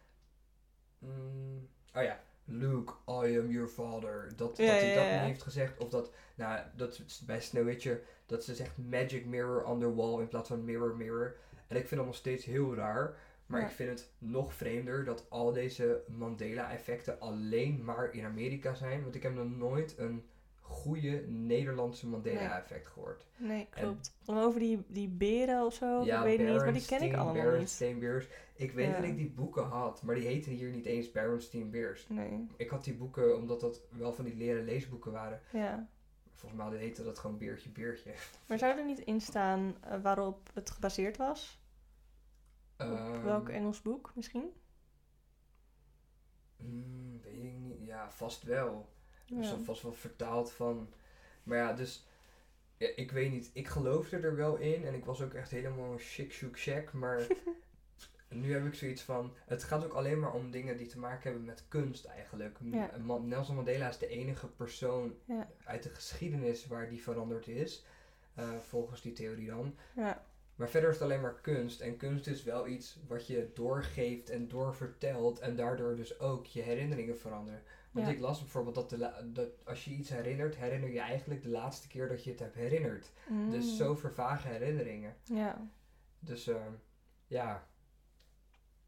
[0.99, 4.31] Mm, oh ja, Luke, I am your father.
[4.35, 5.11] Dat, Ja, dat hij dat ja.
[5.11, 5.77] niet heeft gezegd.
[5.77, 10.27] Of dat, nou, dat bij Sneeuwwitje, dat ze zegt magic mirror on the wall in
[10.27, 11.35] plaats van mirror mirror.
[11.67, 13.15] En ik vind dat nog steeds heel raar.
[13.45, 19.01] Maar ik vind het nog vreemder dat al deze Mandela-effecten alleen maar in Amerika zijn.
[19.03, 20.25] Want ik heb nog nooit een
[20.71, 23.25] goede Nederlandse Mandela-effect gehoord.
[23.37, 24.13] Nee, klopt.
[24.25, 26.03] Dan over die, die beren of zo.
[26.03, 28.27] Ja, ik weet niet, maar die ken ik allemaal Berenstain Bears.
[28.55, 28.95] Ik weet Ja.
[28.95, 32.05] dat ik die boeken had, maar die heten hier niet eens Berenstain niet.
[32.09, 35.41] Nee, Ik had die boeken omdat dat wel van die leren leesboeken waren.
[35.51, 35.87] ja.
[36.33, 38.11] Volgens mij heette dat gewoon Beertje Beertje.
[38.45, 41.59] Maar zou er niet in staan eh, waarop het gebaseerd was?
[42.77, 44.49] Op Ehm, welk Engels boek misschien?
[46.57, 47.85] mm, weet ik niet.
[47.85, 48.89] Ja, vast wel.
[49.35, 49.39] Ja.
[49.39, 50.89] Is dan vast wel vertaald van.
[51.43, 52.05] Maar ja, dus.
[52.77, 53.49] Ja, ik weet niet.
[53.53, 54.85] Ik geloofde er wel in.
[54.85, 56.93] En ik was ook echt helemaal chic, shook, shack.
[56.93, 57.27] Maar
[58.29, 61.23] nu heb ik zoiets van, het gaat ook alleen maar om dingen die te maken
[61.23, 62.57] hebben met kunst eigenlijk.
[62.61, 62.91] Ja.
[63.03, 65.49] Ma- Nelson Mandela is de enige persoon Ja.
[65.63, 67.85] uit de geschiedenis waar die veranderd is,
[68.33, 69.75] eh, volgens die theorie dan.
[69.95, 70.25] Ja.
[70.55, 71.81] Maar verder is het alleen maar kunst.
[71.81, 75.39] En kunst is wel iets wat je doorgeeft en doorvertelt.
[75.39, 77.61] En daardoor dus ook je herinneringen veranderen.
[77.91, 78.11] Want Ja.
[78.13, 81.87] ik las bijvoorbeeld dat, de dat als je iets herinnert, herinner je eigenlijk de laatste
[81.87, 83.11] keer dat je het hebt herinnerd.
[83.49, 83.75] Dus Mm.
[83.75, 85.15] zo vervagen herinneringen.
[85.23, 85.67] Ja.
[86.19, 86.71] Dus ehm,
[87.27, 87.67] ja,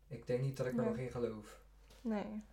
[0.08, 1.62] ik denk niet dat ik er nog in geloof.
[2.02, 2.44] Nee.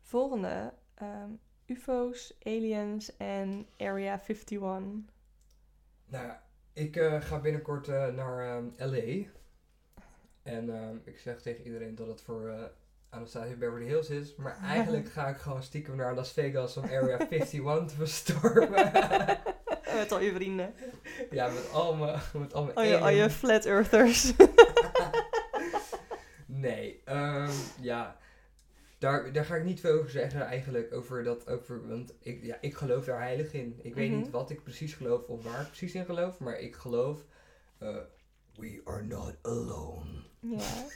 [0.00, 0.72] Volgende.
[0.94, 1.30] ehm,
[1.66, 4.58] UFO's, aliens en Area 51.
[6.06, 6.42] Nou ja,
[6.72, 9.28] ik eh, ga binnenkort eh, naar ehm, LA.
[10.42, 12.70] En ik zeg tegen iedereen dat het voor
[13.14, 14.34] eh Anastasia Beverly Hills is.
[14.36, 18.92] Maar eigenlijk ga ik gewoon stiekem naar Las Vegas om Area 51 te bestormen.
[19.94, 20.74] Met al je vrienden.
[21.30, 24.32] ja, met al mijn, met al mijn Al je, al je alien- flat earthers.
[26.46, 27.50] Nee, ehm,
[27.80, 28.16] ja.
[28.98, 30.92] Daar, daar ga ik niet veel over zeggen eigenlijk.
[30.94, 33.78] Over dat, over, want ik, ja, ik geloof daar heilig in.
[33.82, 34.18] Ik weet Mhm.
[34.18, 36.38] niet wat ik precies geloof of waar ik precies in geloof.
[36.38, 37.20] Maar ik geloof...
[37.78, 37.96] eh,
[38.56, 40.22] we are not alone.
[40.50, 40.86] Ja.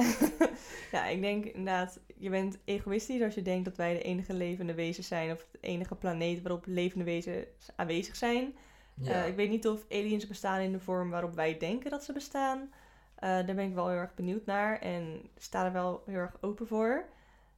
[0.92, 4.74] ja, ik denk inderdaad, je bent egoïstisch als je denkt dat wij de enige levende
[4.74, 8.54] wezens zijn of de enige planeet waarop levende wezens aanwezig zijn.
[8.94, 9.12] Ja.
[9.22, 12.12] Eh, ik weet niet of aliens bestaan in de vorm waarop wij denken dat ze
[12.12, 12.70] bestaan.
[13.14, 16.36] Eh, daar ben ik wel heel erg benieuwd naar en sta er wel heel erg
[16.40, 17.04] open voor.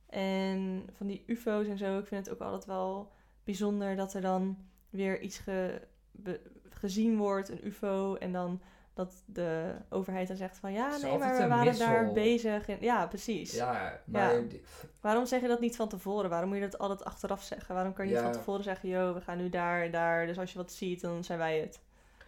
[0.07, 3.13] En van die UFO's en zo, ik vind het ook altijd wel
[3.45, 4.57] bijzonder dat er dan
[4.91, 8.61] weer iets ge- be- gezien wordt, een UFO, en dan
[8.95, 12.69] dat de overheid dan zegt van ja, Het nee, maar we waren daar bezig.
[12.69, 13.53] En, ja, precies.
[13.55, 14.35] ja, maar...
[14.35, 14.43] Ja.
[15.01, 16.31] Waarom zeg je dat niet van tevoren?
[16.31, 17.75] Waarom moet je dat altijd achteraf zeggen?
[17.75, 20.39] Waarom kan je niet van tevoren zeggen, yo, we gaan nu daar en daar, dus
[20.39, 21.81] als je wat ziet, dan zijn wij het.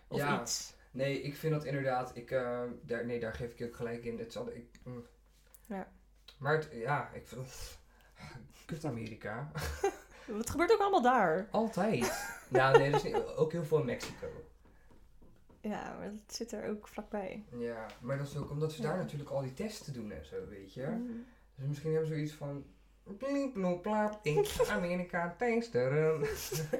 [0.09, 0.41] Of Ja.
[0.41, 0.75] iets.
[0.91, 2.17] Nee, ik vind dat inderdaad...
[2.17, 4.19] Ik, eh, daar, nee, daar geef ik je ook gelijk in.
[4.19, 5.05] Het altijd, ik, mm.
[5.67, 5.89] Ja.
[6.39, 7.79] Maar het, ja, ik vind...
[8.67, 9.51] Kut Amerika.
[10.27, 11.49] Wat gebeurt ook allemaal daar?
[11.51, 12.29] Altijd.
[12.49, 14.27] ja, nee, niet- ook heel veel in Mexico.
[15.65, 17.45] Ja, maar dat zit er ook vlakbij.
[17.59, 18.89] Ja, maar dat is ook omdat ze Ja.
[18.89, 20.87] daar natuurlijk al die testen doen en zo, weet je.
[20.87, 21.25] Mm.
[21.55, 22.65] Dus misschien hebben ze zoiets van...
[23.83, 26.19] Plap, in Amerika testen.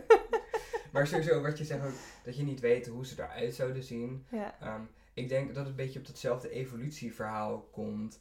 [0.93, 1.93] maar sowieso, wat je zegt ook,
[2.25, 4.27] dat je niet weet hoe ze eruit zouden zien.
[4.31, 4.61] Ja.
[4.61, 4.81] Ehm,
[5.15, 8.19] ik denk dat het een beetje op datzelfde evolutieverhaal komt.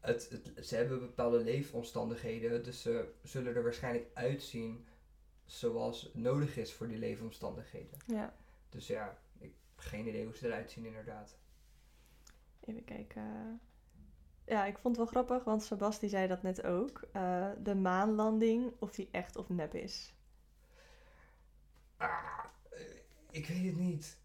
[0.00, 4.86] Het, het, ze hebben bepaalde leefomstandigheden, dus ze zullen er waarschijnlijk uitzien
[5.44, 7.98] zoals nodig is voor die leefomstandigheden.
[8.06, 8.34] ja.
[8.68, 9.18] Dus ja,
[9.84, 11.36] geen idee hoe ze eruit zien inderdaad.
[12.60, 13.60] Even kijken.
[14.46, 17.02] Ja, ik vond het wel grappig, want Sebas die zei dat net ook.
[17.12, 20.14] Eh, de maanlanding, of die echt of nep is.
[21.96, 22.80] Ah, eh,
[23.30, 24.18] ik weet het niet.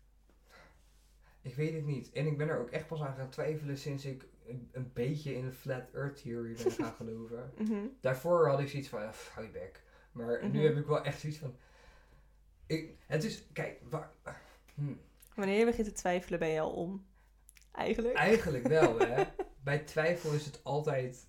[1.41, 2.11] Ik weet het niet.
[2.11, 5.33] En ik ben er ook echt pas aan gaan twijfelen sinds ik een, een beetje
[5.35, 7.51] in de flat earth theory ben gaan geloven.
[7.57, 7.85] Mhm.
[7.99, 9.83] Daarvoor had ik zoiets van, pff, hou je bek.
[10.11, 10.67] Maar nu Mhm.
[10.67, 11.55] heb ik wel echt zoiets van...
[12.65, 14.11] Ik, het is, kijk, waar,
[14.75, 14.93] hm,
[15.39, 17.05] Wanneer je begint te twijfelen, ben je al om.
[17.71, 18.15] Eigenlijk.
[18.15, 19.23] eigenlijk wel hè.
[19.63, 21.27] Bij twijfel is het altijd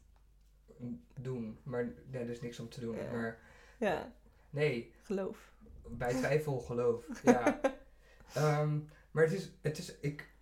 [1.20, 1.58] doen.
[1.62, 2.96] Maar ja, er is niks om te doen.
[2.96, 3.10] Ja.
[3.12, 3.38] Maar
[3.78, 4.12] Ja,
[4.50, 5.52] nee, geloof.
[5.88, 7.06] bij twijfel geloof.
[7.22, 7.60] Ja.
[8.34, 8.78] Ehm,
[9.10, 10.34] maar het is, het is ik,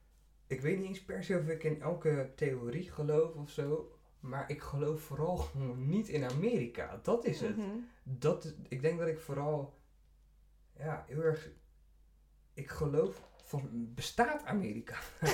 [0.47, 3.93] ik weet niet eens per se of ik in elke theorie geloof of zo.
[4.21, 7.01] Maar ik geloof vooral gewoon niet in Amerika.
[7.03, 7.57] Dat is het.
[7.57, 7.77] Mhm.
[8.03, 9.79] Dat, ik denk dat ik vooral,
[10.77, 11.51] ja, heel erg,
[12.55, 13.28] ik geloof
[13.73, 14.97] bestaat Amerika?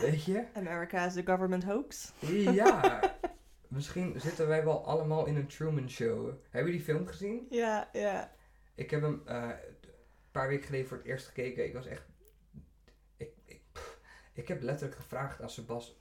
[0.00, 0.44] Weet je?
[0.54, 2.12] America is the government hoax.
[2.30, 3.00] Ja.
[3.68, 6.32] Misschien zitten wij wel allemaal in een Truman Show.
[6.50, 7.46] Heb je die film gezien?
[7.50, 8.32] Ja, ja.
[8.74, 9.90] Ik heb hem eh, een
[10.30, 11.64] paar weken geleden voor het eerst gekeken.
[11.64, 12.02] Ik was echt.
[13.16, 13.98] Ik, ik, pff,
[14.32, 16.00] ik heb letterlijk gevraagd aan Sebas: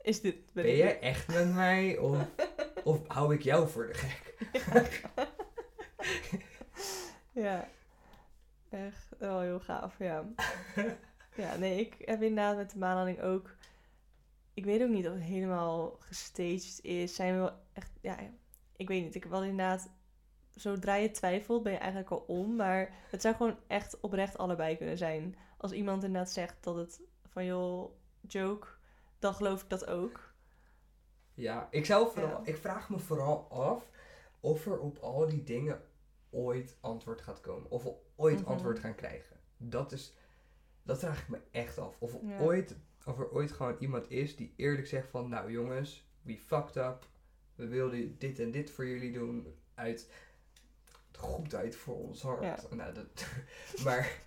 [0.00, 0.52] Is dit...
[0.52, 1.98] Ben jij echt met mij?
[1.98, 2.18] Of,
[2.84, 4.34] of hou ik jou voor de gek?
[7.32, 7.68] Ja.
[8.74, 10.24] Echt wel heel gaaf, ja.
[11.36, 13.54] Ja, nee, ik heb inderdaad met de maanlanding ook...
[14.54, 17.14] Ik weet ook niet of het helemaal gestaged is.
[17.14, 17.90] Zijn we wel echt...
[18.00, 18.18] Ja,
[18.76, 19.14] ik weet niet.
[19.14, 19.90] Ik heb wel inderdaad...
[20.50, 22.56] Zodra je twijfelt, ben je eigenlijk al om.
[22.56, 25.36] Maar het zou gewoon echt oprecht allebei kunnen zijn.
[25.56, 28.66] Als iemand inderdaad zegt dat het van joh, joke,
[29.18, 30.32] dan geloof ik dat ook.
[31.34, 32.40] Ja, ik, zou vooral, Ja.
[32.44, 33.90] ik vraag me vooral af
[34.40, 35.82] of er op al die dingen
[36.30, 37.70] ooit antwoord gaat komen.
[37.70, 38.48] Of we ooit Mhm.
[38.50, 39.36] antwoord gaan krijgen.
[39.56, 40.12] Dat is,
[40.82, 41.96] dat vraag ik me echt af.
[41.98, 42.38] Of er, Ja.
[42.40, 46.76] ooit, of er ooit gewoon iemand is die eerlijk zegt van, nou jongens, we fucked
[46.76, 47.08] up.
[47.54, 50.10] We wilden dit en dit voor jullie doen uit
[51.18, 52.42] goedheid voor ons hart.
[52.42, 52.58] Ja.
[52.74, 53.26] Nou, dat,
[53.84, 54.18] maar,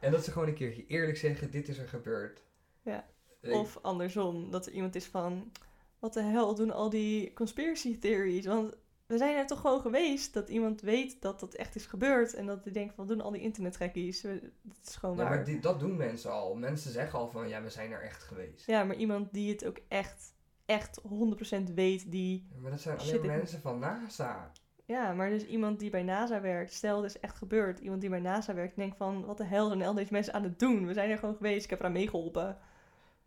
[0.00, 2.42] en dat ze gewoon een keertje eerlijk zeggen, dit is er gebeurd.
[2.82, 3.06] Ja.
[3.40, 5.52] Ik- Of andersom, dat er iemand is van...
[5.98, 8.46] Wat de hel doen al die conspiracy theories?
[8.46, 8.74] Want
[9.08, 12.34] we zijn er toch gewoon geweest dat iemand weet dat dat echt is gebeurd.
[12.34, 14.22] En dat die denkt van, doen al die internetgekkies?
[14.22, 15.30] We- Dat is gewoon Ja, waar.
[15.30, 16.54] maar die, dat doen mensen al.
[16.54, 18.66] Mensen zeggen al van, ja, we zijn er echt geweest.
[18.66, 20.34] Ja, maar iemand die het ook echt,
[20.66, 22.46] echt 100% weet, die...
[22.54, 24.52] Ja, Maar dat zijn alleen mensen van NASA.
[24.84, 27.78] Ja, maar dus iemand die bij NASA werkt, stel het is echt gebeurd.
[27.80, 30.42] Iemand die bij NASA werkt denkt van, wat de hel zijn al deze mensen aan
[30.42, 30.86] het doen?
[30.86, 32.58] We zijn er gewoon geweest, ik heb eraan meegeholpen.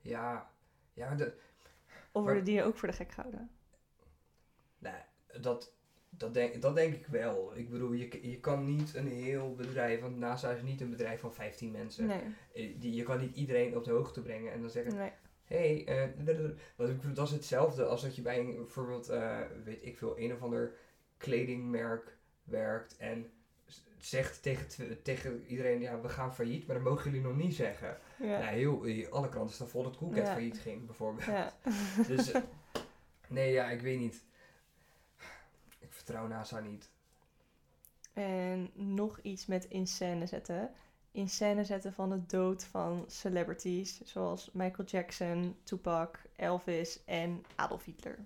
[0.01, 0.49] Ja,
[0.93, 1.33] ja maar de,
[2.11, 3.49] Of worden die ook voor de gek gehouden?
[5.31, 5.73] Nou, dat,
[6.09, 7.51] dat, denk, dat denk ik wel.
[7.55, 11.19] Ik bedoel, je, je kan niet een heel bedrijf, want NASA is niet een bedrijf
[11.19, 12.05] van 15 mensen.
[12.05, 12.21] Nee,
[12.53, 15.11] Eh, Die, je kan niet iedereen op de hoogte brengen en dan zeggen, nee.
[15.45, 19.85] hey, eh, ik bedoel, dat is hetzelfde als dat je bij een, bijvoorbeeld, eh, weet
[19.85, 20.73] ik veel, een of ander
[21.17, 23.31] kledingmerk werkt en
[23.97, 27.97] zegt tegen, tegen iedereen, ja, we gaan failliet, maar dat mogen jullie nog niet zeggen.
[28.19, 28.25] Ja.
[28.39, 30.33] Ja, heel, alle kranten staan vol dat Coolcat Ja.
[30.33, 31.25] failliet ging, bijvoorbeeld.
[31.25, 31.53] ja.
[32.07, 32.31] Dus,
[33.27, 34.23] nee, ja, ik weet niet.
[36.03, 36.89] Vertrouw NASA niet.
[38.13, 40.71] En nog iets met in scène zetten.
[41.11, 44.01] In scène zetten van de dood van celebrities.
[44.03, 48.17] Zoals Michael Jackson, Tupac, Elvis en Adolf Hitler.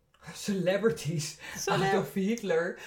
[0.32, 1.38] Celebrities.
[1.56, 2.78] Celeb- Adolf Hitler.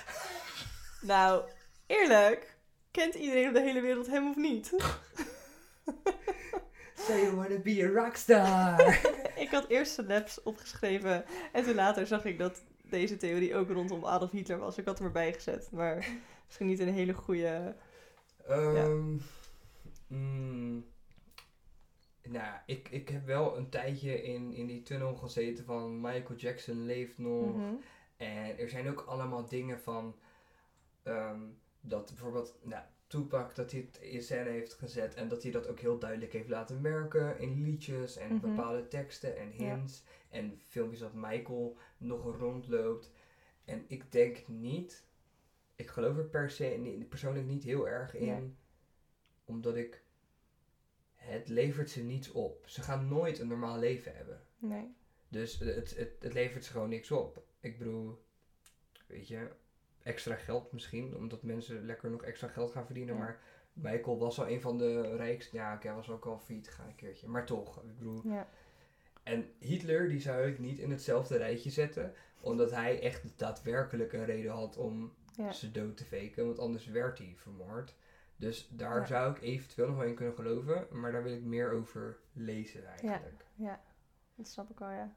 [1.02, 1.50] nou,
[1.86, 2.58] eerlijk.
[2.92, 4.72] Kent iedereen op de hele wereld hem of niet?
[6.96, 8.80] So you wanna be a rockstar.
[9.36, 11.26] ik had eerst celebs opgeschreven.
[11.52, 12.62] En toen later zag ik dat
[12.94, 14.78] deze theorie ook rondom Adolf Hitler was.
[14.78, 15.72] Ik had hem erbij gezet.
[15.72, 16.08] Maar
[16.46, 17.76] misschien niet een hele goede...
[20.08, 20.86] Mm,
[22.24, 26.86] nou, ik, ik heb wel een tijdje in, in die tunnel gezeten van Michael Jackson
[26.86, 27.56] leeft nog.
[27.56, 27.74] Mhm.
[28.18, 30.16] En er zijn ook allemaal dingen van
[31.04, 31.42] ehm,
[31.82, 32.84] dat bijvoorbeeld nou,
[33.14, 36.34] Tupac dat hij het in scène heeft gezet en dat hij dat ook heel duidelijk
[36.34, 38.40] heeft laten merken in liedjes en Mhm.
[38.50, 39.76] bepaalde teksten en Ja.
[39.76, 43.12] hints en filmpjes dat Michael nog rondloopt.
[43.66, 45.06] En ik denk niet,
[45.76, 48.42] ik geloof er per se niet- persoonlijk niet heel erg in, Ja.
[49.46, 50.04] omdat ik
[51.14, 52.64] het levert ze niets op.
[52.68, 54.42] Ze gaan nooit een normaal leven hebben.
[54.58, 54.94] Nee.
[55.28, 57.44] Dus het, het, het levert ze gewoon niks op.
[57.60, 58.24] Ik bedoel,
[59.08, 59.52] weet je,
[60.04, 63.16] extra geld misschien, omdat mensen lekker nog extra geld gaan verdienen.
[63.16, 63.20] Ja.
[63.22, 63.40] Maar
[63.74, 65.56] Michael was al een van de rijkste.
[65.56, 67.28] Ja, oké, hij was ook al failliet gegaan een keertje.
[67.28, 68.22] Maar toch, ik bedoel.
[68.24, 68.48] Ja.
[69.24, 74.26] En Hitler, die zou ik niet in hetzelfde rijtje zetten, omdat hij echt daadwerkelijk een
[74.26, 75.52] reden had om Ja.
[75.52, 77.96] ze dood te faken, want anders werd hij vermoord.
[78.36, 79.06] Dus daar Ja.
[79.06, 82.86] zou ik eventueel nog wel in kunnen geloven, maar daar wil ik meer over lezen
[82.86, 83.46] eigenlijk.
[84.36, 85.14] Dat snap ik wel, ja.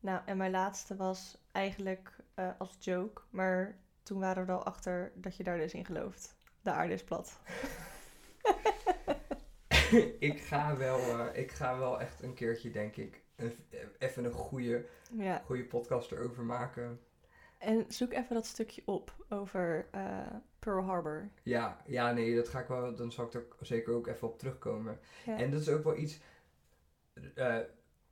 [0.00, 3.22] Nou, en mijn laatste was eigenlijk eh, als joke.
[3.30, 3.78] Maar
[4.08, 6.36] toen waren we er al achter dat je daar dus in gelooft.
[6.60, 7.40] De aarde is plat.
[10.18, 13.58] ik, ga wel, eh, ik ga wel echt een keertje, denk ik, een-
[13.98, 15.42] even een goede, Ja.
[15.44, 17.00] goede podcast erover maken.
[17.58, 20.26] En zoek even dat stukje op over eh,
[20.58, 21.28] Pearl Harbor.
[21.42, 24.38] Ja, ja, nee, dat ga ik wel, dan zal ik er zeker ook even op
[24.38, 24.98] terugkomen.
[25.26, 25.38] Ja.
[25.38, 26.20] En dat is ook wel iets,
[27.34, 27.58] eh,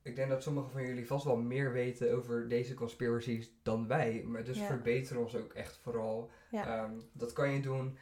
[0.06, 4.22] ik denk dat sommigen van jullie vast wel meer weten over deze conspiracies dan wij.
[4.26, 4.66] Maar dus Ja.
[4.66, 6.30] verbeter ons ook echt vooral.
[6.50, 6.66] Ja.
[6.66, 7.98] Ehm, dat kan je doen,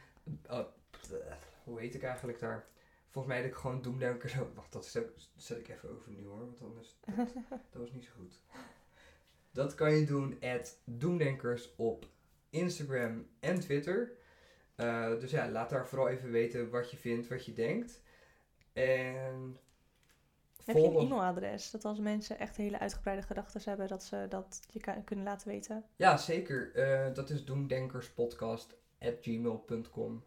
[0.49, 0.65] oh,
[1.63, 2.67] hoe heet ik eigenlijk daar?
[3.09, 4.51] Volgens mij dat ik gewoon doemdenker zo.
[4.55, 8.11] Wacht, dat zet, zet ik even overnieuw hoor, want anders dat, dat was niet zo
[8.17, 8.39] goed.
[9.51, 12.05] Dat kan je doen at Doemdenkers op
[12.49, 14.11] Instagram en Twitter.
[14.75, 18.01] Eh, dus ja, laat daar vooral even weten wat je vindt, wat je denkt.
[18.73, 19.57] En
[20.65, 21.71] Heb je een e-mailadres?
[21.71, 25.47] Dat als mensen echt hele uitgebreide gedachten hebben, dat ze dat je kan, kunnen laten
[25.47, 25.83] weten.
[25.95, 26.75] Ja, zeker.
[26.75, 30.23] Eh, dat is doemdenkerspodcast.gmail.com.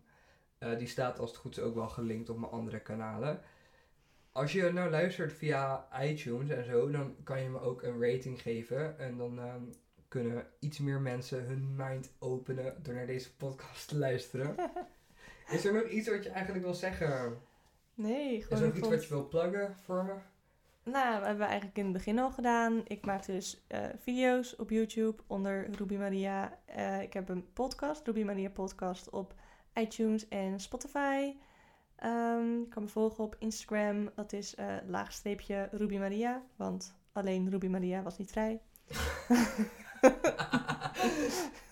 [0.58, 3.40] Eh die staat als het goed is ook wel gelinkt op mijn andere kanalen.
[4.32, 8.42] Als je nou luistert via iTunes en zo, dan kan je me ook een rating
[8.42, 8.98] geven.
[8.98, 9.62] En dan ehm,
[10.08, 14.54] kunnen iets meer mensen hun mind openen door naar deze podcast te luisteren.
[15.50, 17.38] Is er nog iets wat je eigenlijk wil zeggen?
[17.98, 20.14] Nee, Is gewoon er ik nog iets wat je wil pluggen voor me?
[20.90, 22.80] Nou, we hebben eigenlijk in het begin al gedaan.
[22.84, 26.58] Ik maak dus eh, video's op YouTube onder Ruby Maria.
[26.64, 29.34] Eh, ik heb een podcast, Ruby Maria Podcast, op
[29.74, 31.34] iTunes en Spotify.
[31.96, 34.10] Ehm, je kan me volgen op Instagram.
[34.14, 36.42] Dat is eh laagstreepje Ruby Maria.
[36.56, 38.60] Want alleen Ruby Maria was niet vrij.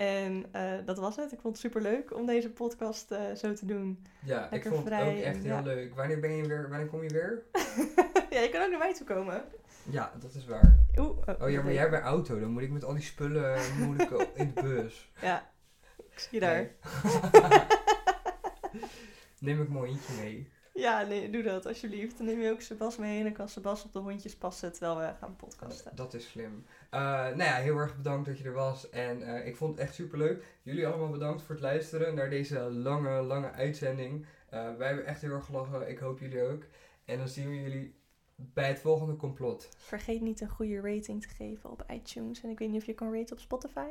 [0.00, 1.32] En eh, dat was het.
[1.32, 4.06] Ik vond het super leuk om deze podcast eh, zo te doen.
[4.24, 5.62] Ja, ik vond het vrij ook echt en heel ja.
[5.62, 5.94] leuk.
[5.94, 6.68] Wanneer ben je weer?
[6.68, 7.42] Wanneer kom je weer?
[8.30, 9.44] ja, je kan ook naar mij toe komen.
[9.82, 10.78] Ja, dat is waar.
[10.96, 13.76] Oeh, Oh ja, maar jij een auto, dan moet ik met al die spullen eh,
[13.76, 15.10] moet ik in de bus.
[15.20, 15.50] Ja,
[16.10, 16.54] ik zie je daar.
[16.54, 16.70] Nee.
[19.54, 20.48] Neem ik mijn eentje mee.
[20.80, 22.16] Ja, nee, doe dat alsjeblieft.
[22.16, 24.96] Dan neem je ook Sebas mee en dan kan Sebas op de hondjes passen terwijl
[24.96, 25.96] we gaan podcasten.
[25.96, 26.64] Dat is slim.
[26.90, 28.90] Uh, nou ja, heel erg bedankt dat je er was.
[28.90, 30.44] En uh, ik vond het echt super leuk.
[30.62, 34.26] Jullie allemaal bedankt voor het luisteren naar deze lange, lange uitzending.
[34.54, 35.88] Uh, wij hebben echt heel erg gelachen.
[35.88, 36.62] Ik hoop jullie ook.
[37.04, 37.94] En dan zien we jullie
[38.36, 39.68] bij het volgende complot.
[39.76, 42.42] Vergeet niet een goede rating te geven op iTunes.
[42.42, 43.90] En ik weet niet of je kan raten op Spotify.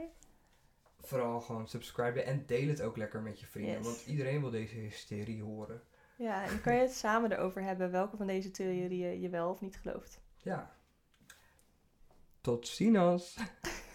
[1.02, 3.78] Vooral gewoon subscriben en deel het ook lekker met je vrienden.
[3.78, 3.86] Yes.
[3.86, 5.82] Want iedereen wil deze hysterie horen.
[6.20, 9.50] Ja, en dan kan je het samen erover hebben welke van deze theorieën je wel
[9.50, 10.22] of niet gelooft.
[10.38, 10.72] Ja.
[12.42, 13.38] Tot ziens.